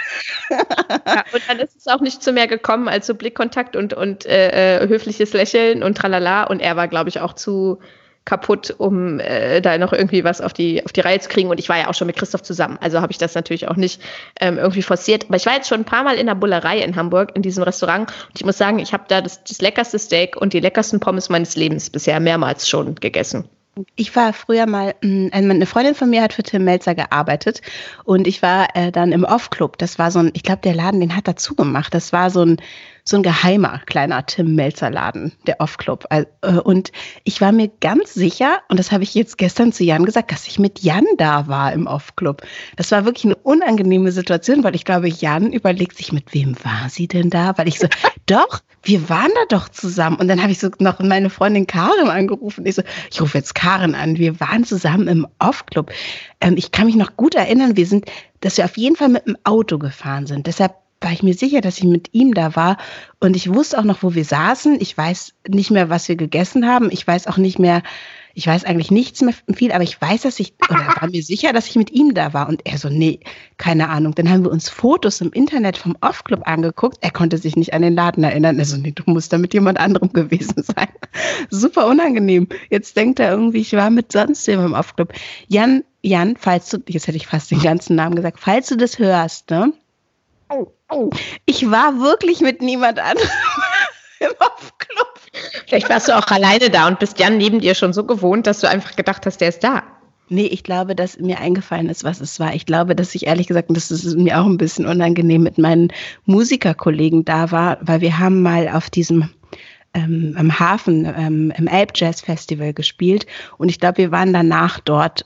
[0.50, 4.82] und dann ist es auch nicht zu mehr gekommen als so Blickkontakt und, und äh,
[4.82, 6.44] äh, höfliches Lächeln und tralala.
[6.44, 7.78] Und er war, glaube ich, auch zu
[8.24, 11.50] kaputt, um äh, da noch irgendwie was auf die, auf die Reihe zu kriegen.
[11.50, 12.78] Und ich war ja auch schon mit Christoph zusammen.
[12.80, 14.00] Also habe ich das natürlich auch nicht
[14.40, 15.26] ähm, irgendwie forciert.
[15.26, 17.64] Aber ich war jetzt schon ein paar Mal in der Bullerei in Hamburg, in diesem
[17.64, 18.08] Restaurant.
[18.28, 21.28] Und ich muss sagen, ich habe da das, das leckerste Steak und die leckersten Pommes
[21.30, 23.48] meines Lebens bisher mehrmals schon gegessen.
[23.96, 27.62] Ich war früher mal, mm, eine Freundin von mir hat für Tim Melzer gearbeitet
[28.04, 29.78] und ich war äh, dann im Off-Club.
[29.78, 31.94] Das war so ein, ich glaube, der Laden, den hat er zugemacht.
[31.94, 32.58] Das war so ein,
[33.04, 36.06] so ein geheimer kleiner Tim Melzer Laden, der Off-Club.
[36.10, 36.24] Äh,
[36.62, 36.92] und
[37.24, 40.46] ich war mir ganz sicher, und das habe ich jetzt gestern zu Jan gesagt, dass
[40.46, 42.42] ich mit Jan da war im Off-Club.
[42.76, 46.88] Das war wirklich eine unangenehme Situation, weil ich glaube, Jan überlegt sich, mit wem war
[46.88, 47.58] sie denn da?
[47.58, 47.88] Weil ich so,
[48.26, 50.16] doch, wir waren da doch zusammen.
[50.16, 52.64] Und dann habe ich so noch meine Freundin Karin angerufen.
[52.66, 54.16] Ich so, ich rufe jetzt Karin an.
[54.16, 55.90] Wir waren zusammen im Off-Club.
[56.40, 58.06] Ähm, ich kann mich noch gut erinnern, wir sind,
[58.40, 60.46] dass wir auf jeden Fall mit dem Auto gefahren sind.
[60.46, 62.76] Deshalb war ich mir sicher, dass ich mit ihm da war.
[63.20, 64.80] Und ich wusste auch noch, wo wir saßen.
[64.80, 66.90] Ich weiß nicht mehr, was wir gegessen haben.
[66.90, 67.82] Ich weiß auch nicht mehr,
[68.34, 71.52] ich weiß eigentlich nichts mehr viel, aber ich weiß, dass ich, oder war mir sicher,
[71.52, 72.48] dass ich mit ihm da war.
[72.48, 73.20] Und er so, nee,
[73.58, 74.14] keine Ahnung.
[74.14, 76.98] Dann haben wir uns Fotos im Internet vom Off-Club angeguckt.
[77.00, 78.58] Er konnte sich nicht an den Laden erinnern.
[78.58, 80.88] Er so, nee, du musst da mit jemand anderem gewesen sein.
[81.50, 82.48] Super unangenehm.
[82.70, 85.12] Jetzt denkt er irgendwie, ich war mit sonst jemandem im Off-Club.
[85.48, 88.98] Jan, Jan, falls du, jetzt hätte ich fast den ganzen Namen gesagt, falls du das
[88.98, 89.72] hörst, ne?
[91.46, 93.28] Ich war wirklich mit niemand anderem
[94.20, 95.20] im Off-Club.
[95.66, 98.60] Vielleicht warst du auch alleine da und bist Jan neben dir schon so gewohnt, dass
[98.60, 99.82] du einfach gedacht hast, der ist da.
[100.28, 102.54] Nee, ich glaube, dass mir eingefallen ist, was es war.
[102.54, 105.92] Ich glaube, dass ich ehrlich gesagt, das ist mir auch ein bisschen unangenehm, mit meinen
[106.24, 109.28] Musikerkollegen da war, weil wir haben mal auf diesem
[109.94, 113.26] ähm, am Hafen ähm, im Elb Jazz Festival gespielt
[113.58, 115.24] und ich glaube, wir waren danach dort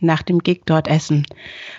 [0.00, 1.26] nach dem Gig dort essen.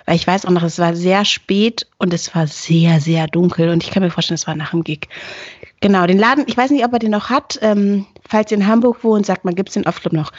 [0.06, 3.70] Weil ich weiß auch noch, es war sehr spät und es war sehr, sehr dunkel
[3.70, 5.08] und ich kann mir vorstellen, es war nach dem Gig.
[5.82, 7.58] Genau, den Laden, ich weiß nicht, ob er den noch hat.
[7.62, 10.32] Ähm, falls ihr in Hamburg wohnt, sagt man, gibt es den Off-Club noch.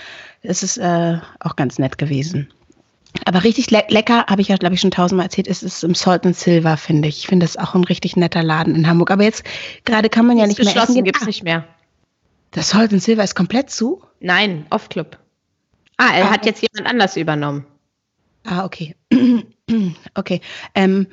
[0.42, 2.48] Es ist äh, auch ganz nett gewesen.
[3.24, 5.94] Aber richtig le lecker, habe ich ja, glaube ich, schon tausendmal erzählt, ist es im
[5.94, 7.18] Salt and Silver, finde ich.
[7.18, 9.10] Ich finde das auch ein richtig netter Laden in Hamburg.
[9.10, 9.42] Aber jetzt
[9.84, 11.02] gerade kann man ja nicht mehr essen.
[11.02, 11.64] gibt es nicht mehr.
[12.52, 14.02] Das Salt and Silver ist komplett zu?
[14.20, 15.18] Nein, Off-Club.
[16.00, 17.66] Ah, er ah, hat jetzt jemand anders übernommen.
[18.46, 18.96] Ah, okay.
[20.14, 20.40] okay.
[20.74, 21.08] Ähm,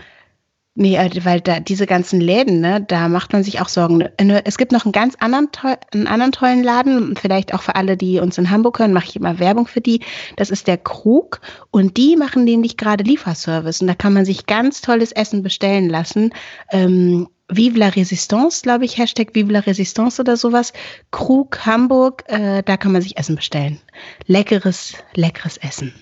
[0.76, 4.00] nee, äh, weil da diese ganzen Läden, ne, da macht man sich auch Sorgen.
[4.00, 5.50] Äh, es gibt noch einen ganz anderen,
[5.92, 9.18] einen anderen tollen Laden, vielleicht auch für alle, die uns in Hamburg hören, mache ich
[9.18, 10.00] immer Werbung für die.
[10.38, 14.46] Das ist der Krug und die machen nämlich gerade Lieferservice und da kann man sich
[14.46, 16.32] ganz tolles Essen bestellen lassen.
[16.72, 20.74] Ähm, Vive la Resistance, glaube ich, Hashtag Vive la Resistance oder sowas.
[21.12, 23.80] Krug Hamburg, äh, da kann man sich Essen bestellen.
[24.26, 25.94] Leckeres, leckeres Essen.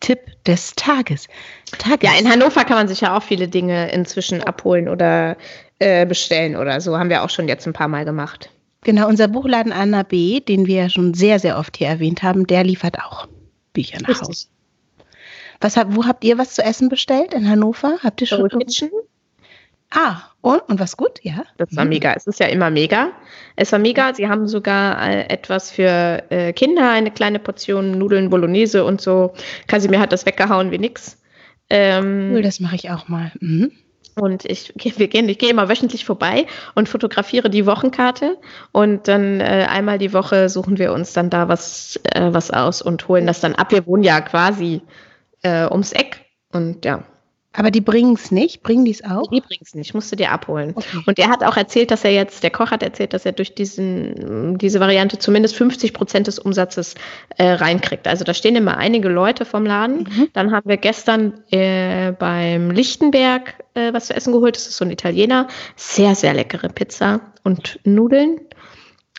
[0.00, 1.28] Tipp des Tages.
[1.78, 2.02] Tages.
[2.02, 5.36] Ja, in Hannover kann man sich ja auch viele Dinge inzwischen abholen oder
[5.78, 6.98] äh, bestellen oder so.
[6.98, 8.50] Haben wir auch schon jetzt ein paar Mal gemacht.
[8.84, 12.46] Genau, unser Buchladen Anna B., den wir ja schon sehr, sehr oft hier erwähnt haben,
[12.48, 13.28] der liefert auch
[13.72, 14.28] Bücher nach Richtig.
[14.28, 14.46] Hause.
[15.60, 17.98] Was, wo habt ihr was zu essen bestellt in Hannover?
[18.02, 18.48] Habt ihr schon?
[18.48, 18.90] Kitchen.
[19.94, 21.44] Ah, und, und was gut, ja?
[21.58, 21.90] Das war mhm.
[21.90, 22.14] mega.
[22.14, 23.12] Es ist ja immer mega.
[23.56, 24.14] Es war mega.
[24.14, 29.34] Sie haben sogar äh, etwas für äh, Kinder, eine kleine Portion Nudeln Bolognese und so.
[29.66, 31.18] Kasimir hat das weggehauen wie nix.
[31.68, 33.32] Ähm, cool, das mache ich auch mal.
[33.40, 33.72] Mhm.
[34.14, 38.38] Und ich, wir gehen, ich gehe immer wöchentlich vorbei und fotografiere die Wochenkarte.
[38.72, 42.80] Und dann äh, einmal die Woche suchen wir uns dann da was, äh, was aus
[42.80, 43.72] und holen das dann ab.
[43.72, 44.80] Wir wohnen ja quasi
[45.42, 46.24] äh, ums Eck.
[46.52, 47.04] Und ja,
[47.54, 48.62] aber die bringen es nicht?
[48.62, 49.28] Bringen die es auch?
[49.30, 50.72] Die bringen es nicht, musst du dir abholen.
[50.74, 51.02] Okay.
[51.04, 53.54] Und er hat auch erzählt, dass er jetzt, der Koch hat erzählt, dass er durch
[53.54, 56.94] diesen, diese Variante zumindest 50 Prozent des Umsatzes
[57.36, 58.08] äh, reinkriegt.
[58.08, 60.04] Also da stehen immer einige Leute vom Laden.
[60.04, 60.28] Mhm.
[60.32, 64.56] Dann haben wir gestern äh, beim Lichtenberg äh, was zu essen geholt.
[64.56, 65.48] Das ist so ein Italiener.
[65.76, 68.40] Sehr, sehr leckere Pizza und Nudeln.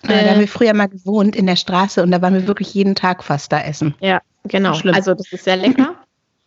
[0.03, 2.73] Ah, da haben wir früher mal gewohnt in der Straße und da waren wir wirklich
[2.73, 3.95] jeden Tag fast da essen.
[4.01, 4.77] Ja, genau.
[4.91, 5.92] Also das ist sehr lecker.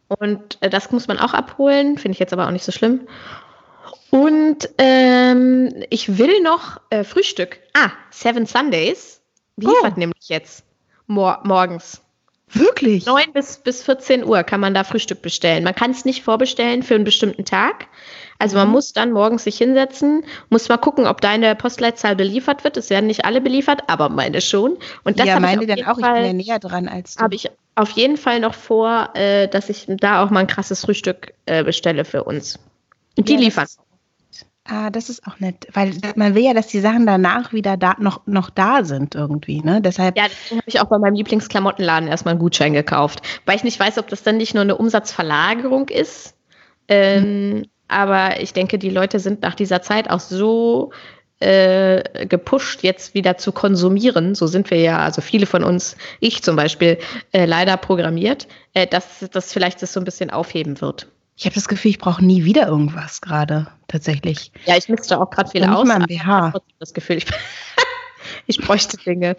[0.09, 3.07] Und äh, das muss man auch abholen, finde ich jetzt aber auch nicht so schlimm.
[4.11, 7.61] Und ähm, ich will noch äh, Frühstück.
[7.75, 9.21] Ah, Seven Sundays
[9.57, 9.99] liefert oh.
[9.99, 10.65] nämlich jetzt
[11.07, 12.03] mor morgens.
[12.49, 13.07] Wirklich?
[13.07, 15.65] 9 bis, bis 14 Uhr kann man da Frühstück bestellen.
[15.65, 17.89] Man kann es nicht vorbestellen für einen bestimmten Tag.
[18.39, 18.75] Also man mhm.
[18.75, 22.77] muss dann morgens sich hinsetzen, muss mal gucken, ob deine Postleitzahl beliefert wird.
[22.77, 24.79] Es werden nicht alle beliefert, aber meine schon.
[25.03, 25.99] Und das ja, meine dann auch.
[25.99, 27.25] Fall, ich bin ja näher dran als du.
[27.25, 30.81] Habe ich auf jeden Fall noch vor, äh, dass ich da auch mal ein krasses
[30.81, 32.59] Frühstück äh, bestelle für uns.
[33.17, 33.67] Und die ja, liefern.
[34.65, 37.95] Ah, das ist auch nett, weil man will ja, dass die Sachen danach wieder da,
[38.01, 39.81] noch, noch da sind irgendwie, ne?
[39.81, 40.17] Deshalb.
[40.17, 43.79] Ja, deswegen habe ich auch bei meinem Lieblingsklamottenladen erstmal einen Gutschein gekauft, weil ich nicht
[43.79, 46.35] weiß, ob das dann nicht nur eine Umsatzverlagerung ist.
[46.89, 47.63] Ähm, hm.
[47.89, 50.91] Aber ich denke, die Leute sind nach dieser Zeit auch so
[51.41, 54.35] äh, gepusht, jetzt wieder zu konsumieren.
[54.35, 56.99] So sind wir ja, also viele von uns, ich zum Beispiel,
[57.33, 61.09] äh, leider programmiert, äh, dass das vielleicht das so ein bisschen aufheben wird.
[61.37, 64.51] Ich habe das Gefühl, ich brauche nie wieder irgendwas gerade, tatsächlich.
[64.65, 65.87] Ja, ich misste auch gerade viel aus.
[66.09, 66.23] Ich
[66.79, 67.27] das Gefühl, ich,
[68.47, 69.37] ich bräuchte Dinge.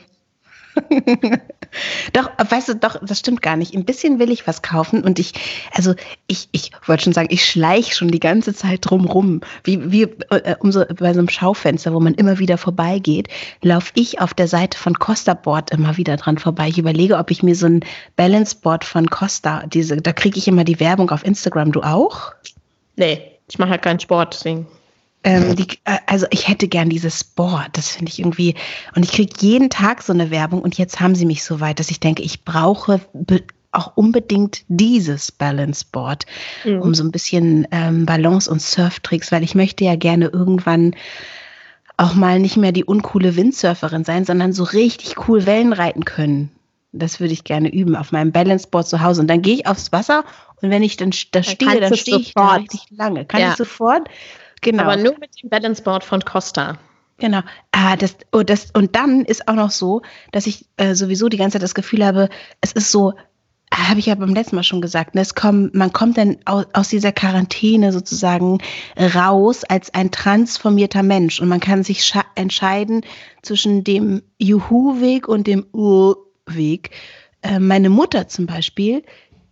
[2.13, 3.73] doch, weißt du, doch, das stimmt gar nicht.
[3.73, 5.33] Ein bisschen will ich was kaufen und ich,
[5.73, 5.93] also
[6.27, 9.41] ich, ich wollte schon sagen, ich schleiche schon die ganze Zeit drumrum.
[9.63, 13.27] Wie, wie äh, um so, bei so einem Schaufenster, wo man immer wieder vorbeigeht,
[13.61, 16.69] laufe ich auf der Seite von Costa Board immer wieder dran vorbei.
[16.69, 17.81] Ich überlege, ob ich mir so ein
[18.15, 21.71] Balance Board von Costa, diese, da kriege ich immer die Werbung auf Instagram.
[21.71, 22.33] Du auch?
[22.95, 24.67] Nee, ich mache halt keinen Sport, deswegen.
[25.27, 28.55] Ähm, die, äh, also ich hätte gern dieses Board, das finde ich irgendwie,
[28.95, 31.79] und ich kriege jeden Tag so eine Werbung und jetzt haben sie mich so weit,
[31.79, 33.01] dass ich denke, ich brauche
[33.73, 36.25] auch unbedingt dieses Balance Board,
[36.63, 36.81] mhm.
[36.81, 40.95] um so ein bisschen ähm, Balance und Surftricks, weil ich möchte ja gerne irgendwann
[41.97, 46.51] auch mal nicht mehr die uncoole Windsurferin sein, sondern so richtig cool Wellen reiten können.
[46.93, 49.21] Das würde ich gerne üben auf meinem Balanceboard zu Hause.
[49.21, 50.23] Und dann gehe ich aufs Wasser
[50.61, 53.25] und wenn ich dann da stehe, dann stehe ich da richtig lange.
[53.25, 53.51] Kann ja.
[53.51, 54.07] ich sofort
[54.61, 54.83] Genau.
[54.83, 56.77] Aber nur mit dem Balance Board von Costa.
[57.19, 57.41] Genau.
[57.71, 60.01] Ah, das, oh, das, und dann ist auch noch so,
[60.31, 62.29] dass ich äh, sowieso die ganze Zeit das Gefühl habe,
[62.61, 63.13] es ist so,
[63.71, 66.37] ah, habe ich ja beim letzten Mal schon gesagt, ne, es kommt, man kommt dann
[66.45, 68.59] aus, aus dieser Quarantäne sozusagen
[68.99, 73.01] raus als ein transformierter Mensch und man kann sich entscheiden
[73.41, 76.91] zwischen dem Juhu-Weg und dem Uh-Weg.
[77.41, 79.03] Äh, meine Mutter zum Beispiel,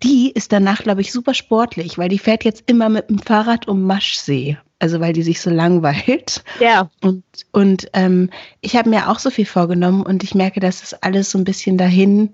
[0.05, 3.67] die ist danach, glaube ich, super sportlich, weil die fährt jetzt immer mit dem Fahrrad
[3.67, 6.43] um Maschsee also weil die sich so langweilt.
[6.59, 6.89] Ja.
[7.01, 8.29] Und, und ähm,
[8.61, 11.43] ich habe mir auch so viel vorgenommen und ich merke, dass das alles so ein
[11.43, 12.31] bisschen dahin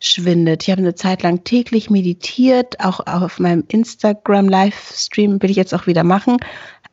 [0.00, 0.62] schwindet.
[0.62, 5.86] Ich habe eine Zeit lang täglich meditiert, auch auf meinem Instagram-Livestream will ich jetzt auch
[5.86, 6.36] wieder machen.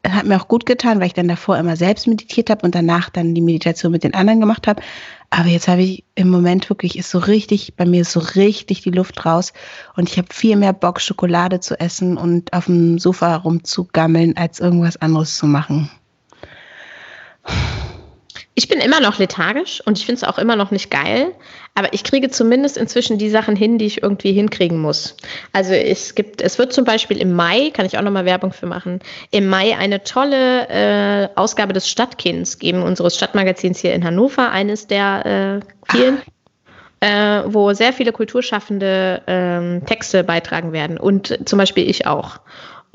[0.07, 3.09] Hat mir auch gut getan, weil ich dann davor immer selbst meditiert habe und danach
[3.09, 4.81] dann die Meditation mit den anderen gemacht habe.
[5.29, 8.81] Aber jetzt habe ich im Moment wirklich, ist so richtig, bei mir ist so richtig
[8.81, 9.53] die Luft raus
[9.95, 14.59] und ich habe viel mehr Bock, Schokolade zu essen und auf dem Sofa rumzugammeln, als
[14.59, 15.89] irgendwas anderes zu machen.
[18.57, 21.33] Ich bin immer noch lethargisch und ich finde es auch immer noch nicht geil,
[21.73, 25.17] aber ich kriege zumindest inzwischen die Sachen hin, die ich irgendwie hinkriegen muss.
[25.51, 28.65] Also es gibt, es wird zum Beispiel im Mai, kann ich auch nochmal Werbung für
[28.65, 28.99] machen,
[29.31, 34.87] im Mai eine tolle äh, Ausgabe des Stadtkinds geben, unseres Stadtmagazins hier in Hannover, eines
[34.87, 36.21] der äh, vielen.
[37.01, 42.39] Äh, wo sehr viele Kulturschaffende ähm, Texte beitragen werden und zum Beispiel ich auch.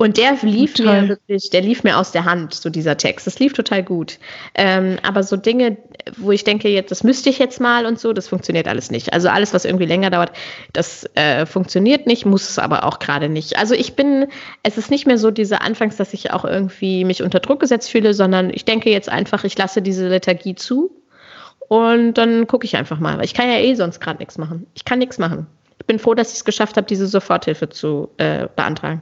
[0.01, 0.85] Und der lief Toll.
[0.85, 3.27] mir wirklich, der lief mir aus der Hand, so dieser Text.
[3.27, 4.17] Das lief total gut.
[4.55, 5.77] Ähm, aber so Dinge,
[6.17, 9.13] wo ich denke, jetzt, das müsste ich jetzt mal und so, das funktioniert alles nicht.
[9.13, 10.31] Also alles, was irgendwie länger dauert,
[10.73, 13.57] das äh, funktioniert nicht, muss es aber auch gerade nicht.
[13.57, 14.25] Also ich bin,
[14.63, 17.91] es ist nicht mehr so diese Anfangs, dass ich auch irgendwie mich unter Druck gesetzt
[17.91, 20.91] fühle, sondern ich denke jetzt einfach, ich lasse diese Lethargie zu
[21.67, 23.23] und dann gucke ich einfach mal.
[23.23, 24.65] Ich kann ja eh sonst gerade nichts machen.
[24.73, 25.45] Ich kann nichts machen.
[25.79, 29.01] Ich bin froh, dass ich es geschafft habe, diese Soforthilfe zu äh, beantragen.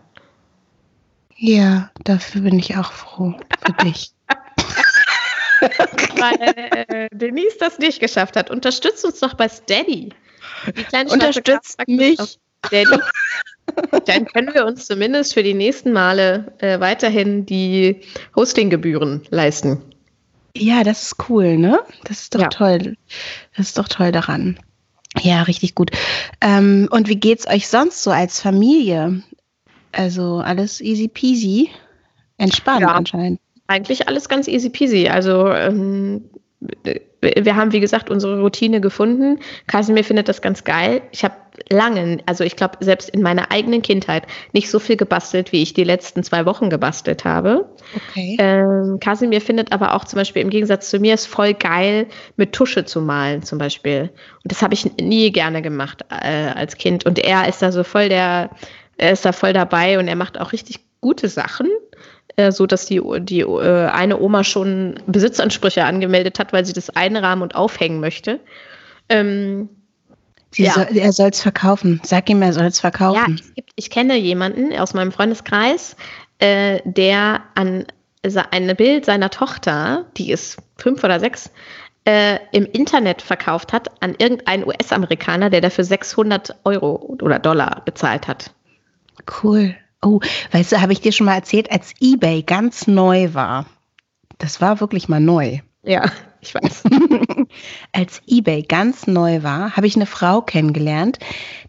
[1.42, 3.34] Ja, dafür bin ich auch froh.
[3.66, 4.12] Für dich.
[6.18, 8.50] Weil äh, Denise das nicht geschafft hat.
[8.50, 10.10] Unterstützt uns doch bei Steady.
[10.76, 12.20] Die kleine Unterstützt mich.
[12.66, 13.00] Steady.
[14.06, 18.02] Dann können wir uns zumindest für die nächsten Male äh, weiterhin die
[18.36, 19.82] Hostinggebühren leisten.
[20.58, 21.80] Ja, das ist cool, ne?
[22.04, 22.48] Das ist doch ja.
[22.50, 22.98] toll.
[23.56, 24.60] Das ist doch toll daran.
[25.22, 25.92] Ja, richtig gut.
[26.42, 29.24] Ähm, und wie geht's euch sonst so als Familie?
[29.92, 31.70] Also alles easy peasy,
[32.38, 33.40] entspannt ja, anscheinend.
[33.68, 35.08] Eigentlich alles ganz easy peasy.
[35.08, 36.24] Also ähm,
[37.22, 39.40] wir haben, wie gesagt, unsere Routine gefunden.
[39.68, 41.02] Kasimir findet das ganz geil.
[41.12, 41.36] Ich habe
[41.70, 44.24] lange, also ich glaube, selbst in meiner eigenen Kindheit
[44.54, 47.70] nicht so viel gebastelt, wie ich die letzten zwei Wochen gebastelt habe.
[47.96, 48.38] Okay.
[48.40, 52.54] Ähm, Kasimir findet aber auch zum Beispiel im Gegensatz zu mir es voll geil, mit
[52.54, 54.10] Tusche zu malen zum Beispiel.
[54.44, 57.06] Und das habe ich nie gerne gemacht äh, als Kind.
[57.06, 58.50] Und er ist da so voll der,
[59.00, 61.68] er ist da voll dabei und er macht auch richtig gute Sachen.
[62.39, 66.89] Äh, so dass die, die äh, eine Oma schon Besitzansprüche angemeldet hat, weil sie das
[66.89, 68.39] einrahmen und aufhängen möchte.
[69.10, 69.68] Ähm,
[70.56, 70.72] ja.
[70.72, 72.00] soll, er soll es verkaufen.
[72.04, 73.36] Sag ihm, er soll es verkaufen.
[73.38, 75.97] Ja, gibt, ich kenne jemanden aus meinem Freundeskreis,
[76.39, 77.86] äh, der an
[78.52, 81.52] ein Bild seiner Tochter, die ist fünf oder sechs,
[82.06, 88.28] äh, im Internet verkauft hat an irgendeinen US-Amerikaner, der dafür 600 Euro oder Dollar bezahlt
[88.28, 88.52] hat.
[89.44, 89.76] Cool.
[90.02, 90.20] Oh,
[90.52, 93.66] weißt du, habe ich dir schon mal erzählt, als eBay ganz neu war.
[94.38, 95.60] Das war wirklich mal neu.
[95.84, 96.10] Ja,
[96.42, 96.84] ich weiß.
[97.92, 101.20] als eBay ganz neu war, habe ich eine Frau kennengelernt,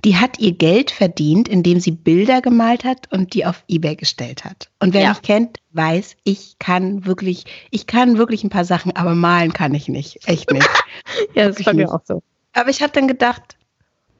[0.05, 4.45] die hat ihr Geld verdient, indem sie Bilder gemalt hat und die auf eBay gestellt
[4.45, 4.71] hat.
[4.79, 5.09] Und wer ja.
[5.11, 9.75] mich kennt, weiß, ich kann wirklich, ich kann wirklich ein paar Sachen, aber malen kann
[9.75, 10.29] ich nicht.
[10.29, 10.69] Echt nicht.
[11.35, 12.23] ja, das ist bei mir auch so.
[12.53, 13.57] Aber ich habe dann gedacht,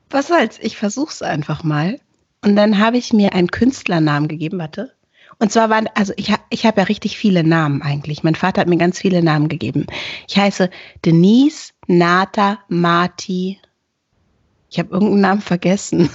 [0.09, 2.01] was soll's, ich versuch's einfach mal.
[2.43, 4.93] Und dann habe ich mir einen Künstlernamen gegeben, warte.
[5.39, 8.23] Und zwar waren, also ich, ich habe ja richtig viele Namen eigentlich.
[8.23, 9.87] Mein Vater hat mir ganz viele Namen gegeben.
[10.29, 10.71] Ich heiße
[11.05, 13.59] Denise Nata Marti.
[14.69, 16.11] Ich habe irgendeinen Namen vergessen.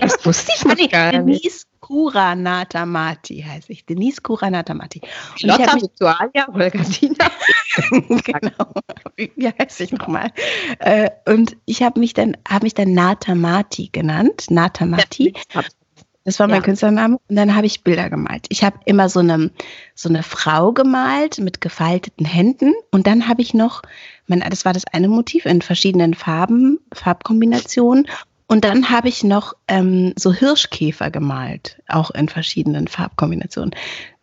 [0.00, 0.92] Das wusste ich nicht.
[0.92, 3.86] Denise Kura Natamati heiße ich.
[3.86, 5.00] Denise Kura Natamati.
[5.40, 7.30] Lotta Victoria Holgatina.
[7.98, 8.74] genau.
[9.16, 10.30] Wie heiße ich nochmal?
[10.80, 14.50] Äh, und ich habe mich dann, habe mich dann Natamati genannt.
[14.50, 15.32] Natamati.
[16.24, 16.62] Das war mein ja.
[16.62, 17.18] Künstlername.
[17.26, 18.44] Und dann habe ich Bilder gemalt.
[18.50, 19.50] Ich habe immer so eine,
[19.94, 22.74] so eine Frau gemalt mit gefalteten Händen.
[22.90, 23.80] Und dann habe ich noch,
[24.26, 28.06] mein, das war das eine Motiv in verschiedenen Farben, Farbkombinationen.
[28.50, 33.74] Und dann habe ich noch ähm, so Hirschkäfer gemalt, auch in verschiedenen Farbkombinationen.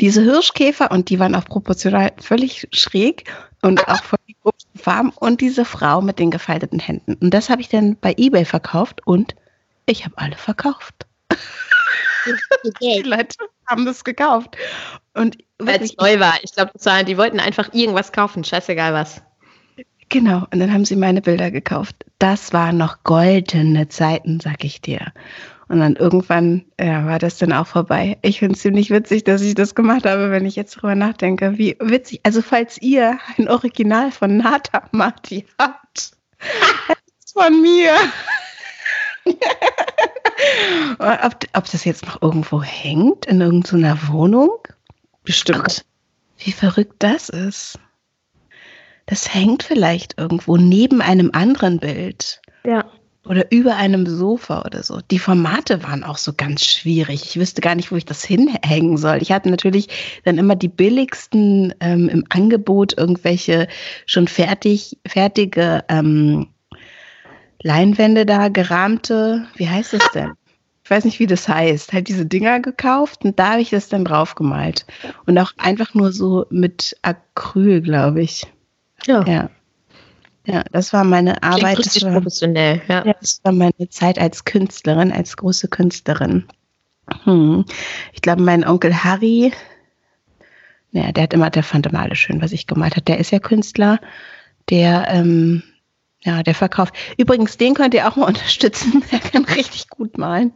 [0.01, 4.35] Diese Hirschkäfer, und die waren auch proportional völlig schräg und auch voll die
[4.75, 5.11] Farben.
[5.11, 7.13] Und diese Frau mit den gefalteten Händen.
[7.13, 9.35] Und das habe ich dann bei eBay verkauft und
[9.85, 11.05] ich habe alle verkauft.
[12.81, 14.57] die Leute haben das gekauft.
[15.13, 16.33] Und Weil es neu war.
[16.41, 16.71] Ich glaube,
[17.05, 19.21] die wollten einfach irgendwas kaufen, scheißegal was.
[20.09, 21.95] Genau, und dann haben sie meine Bilder gekauft.
[22.19, 25.11] Das waren noch goldene Zeiten, sag ich dir.
[25.67, 28.19] Und dann irgendwann ja, war das dann auch vorbei.
[28.21, 31.57] Ich finde es ziemlich witzig, dass ich das gemacht habe, wenn ich jetzt drüber nachdenke.
[31.57, 32.19] Wie witzig.
[32.23, 36.11] Also, falls ihr ein Original von Nata Marti habt,
[37.33, 37.95] von mir.
[40.99, 44.59] ob, ob das jetzt noch irgendwo hängt, in irgendeiner Wohnung?
[45.23, 45.83] Bestimmt.
[46.37, 47.79] Wie verrückt das ist
[49.05, 52.41] das hängt vielleicht irgendwo neben einem anderen Bild.
[52.65, 52.85] Ja.
[53.27, 54.99] Oder über einem Sofa oder so.
[55.09, 57.23] Die Formate waren auch so ganz schwierig.
[57.25, 59.17] Ich wüsste gar nicht, wo ich das hinhängen soll.
[59.19, 59.87] Ich hatte natürlich
[60.25, 63.67] dann immer die billigsten ähm, im Angebot, irgendwelche
[64.05, 66.49] schon fertig, fertige ähm,
[67.63, 70.33] Leinwände da, gerahmte, wie heißt das denn?
[70.83, 71.93] Ich weiß nicht, wie das heißt.
[71.93, 74.85] Halt diese Dinger gekauft und da habe ich das dann drauf gemalt.
[75.25, 78.45] Und auch einfach nur so mit Acryl, glaube ich.
[79.07, 79.23] Ja.
[79.25, 79.49] ja.
[80.47, 81.79] Ja, das war meine Arbeit.
[81.79, 83.03] Das war, professionell, ja.
[83.03, 83.15] ja.
[83.19, 86.45] Das war meine Zeit als Künstlerin, als große Künstlerin.
[87.23, 87.65] Hm.
[88.13, 89.53] Ich glaube, mein Onkel Harry,
[90.91, 93.01] naja, der hat immer, der fand immer alles schön, was ich gemalt habe.
[93.05, 93.99] Der ist ja Künstler.
[94.69, 95.63] Der, ähm,
[96.23, 96.91] Ja, der Verkauf.
[97.17, 99.03] Übrigens, den könnt ihr auch mal unterstützen.
[99.11, 100.53] Der kann richtig gut malen.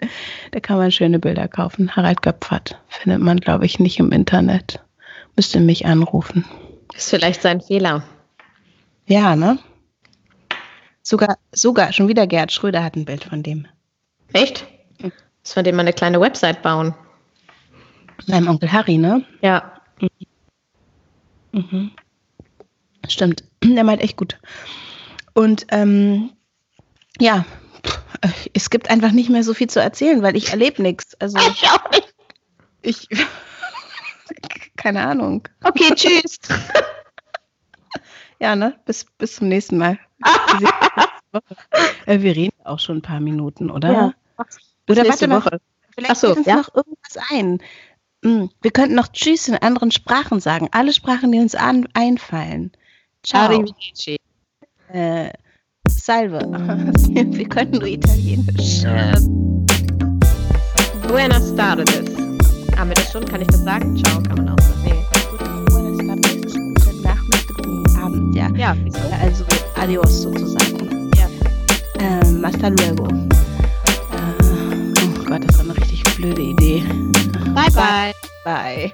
[0.52, 1.96] Da kann man schöne Bilder kaufen.
[1.96, 4.84] Harald Göpfert findet man, glaube ich, nicht im Internet.
[5.36, 6.46] Müsste mich anrufen.
[6.96, 8.04] Ist vielleicht sein Fehler.
[9.10, 9.58] Ja, ne?
[11.02, 13.68] Sogar, sogar, schon wieder Gerd Schröder hat ein Bild von dem.
[14.34, 14.68] Echt?
[15.02, 16.94] Muss man dem mal eine kleine Website bauen.
[18.28, 19.26] Seinem Onkel Harry, ne?
[19.42, 19.82] Ja.
[21.52, 21.92] Mhm.
[23.08, 23.44] Stimmt.
[23.64, 24.38] Der meint echt gut.
[25.34, 26.30] Und ähm,
[27.20, 27.46] ja,
[28.54, 31.20] es gibt einfach nicht mehr so viel zu erzählen, weil ich erlebe nichts.
[31.20, 32.14] Also Ich auch nicht.
[32.84, 33.08] ich
[34.78, 35.48] keine Ahnung.
[35.64, 36.38] Okay, tschüss.
[38.40, 38.80] Ja, ne?
[38.86, 40.00] Bis, bis zum nächsten Mal.
[42.06, 43.92] äh, wir reden auch schon ein paar Minuten, oder?
[43.92, 44.14] Ja.
[44.90, 45.62] Oder nächste warte mal, Woche.
[45.94, 46.56] vielleicht fällt uns ja.
[46.58, 47.62] noch irgendwas ein.
[48.24, 50.70] Hm, Wir könnten noch Tschüss in anderen Sprachen sagen.
[50.72, 52.72] Alle Sprachen, die uns an, einfallen.
[53.24, 53.44] Ciao.
[53.44, 54.18] Arrivederci.
[54.92, 55.32] Äh,
[55.88, 56.40] salve.
[57.10, 58.84] Wir können nur Italienisch.
[61.08, 61.90] Buenas tardes.
[62.78, 63.26] Haben wir das schon?
[63.26, 63.98] Kann ich das sagen?
[63.98, 64.69] Ciao, kann man auch
[68.40, 68.50] ja.
[68.56, 69.00] Ja, wieso?
[69.22, 69.44] Also
[69.76, 71.12] adios sozusagen.
[71.18, 71.28] Ja.
[72.00, 73.08] Ähm, hasta luego.
[73.08, 74.44] Äh,
[75.04, 76.84] oh Gott, das war eine richtig blöde Idee.
[77.54, 78.14] Bye, bye.
[78.46, 78.94] Bye.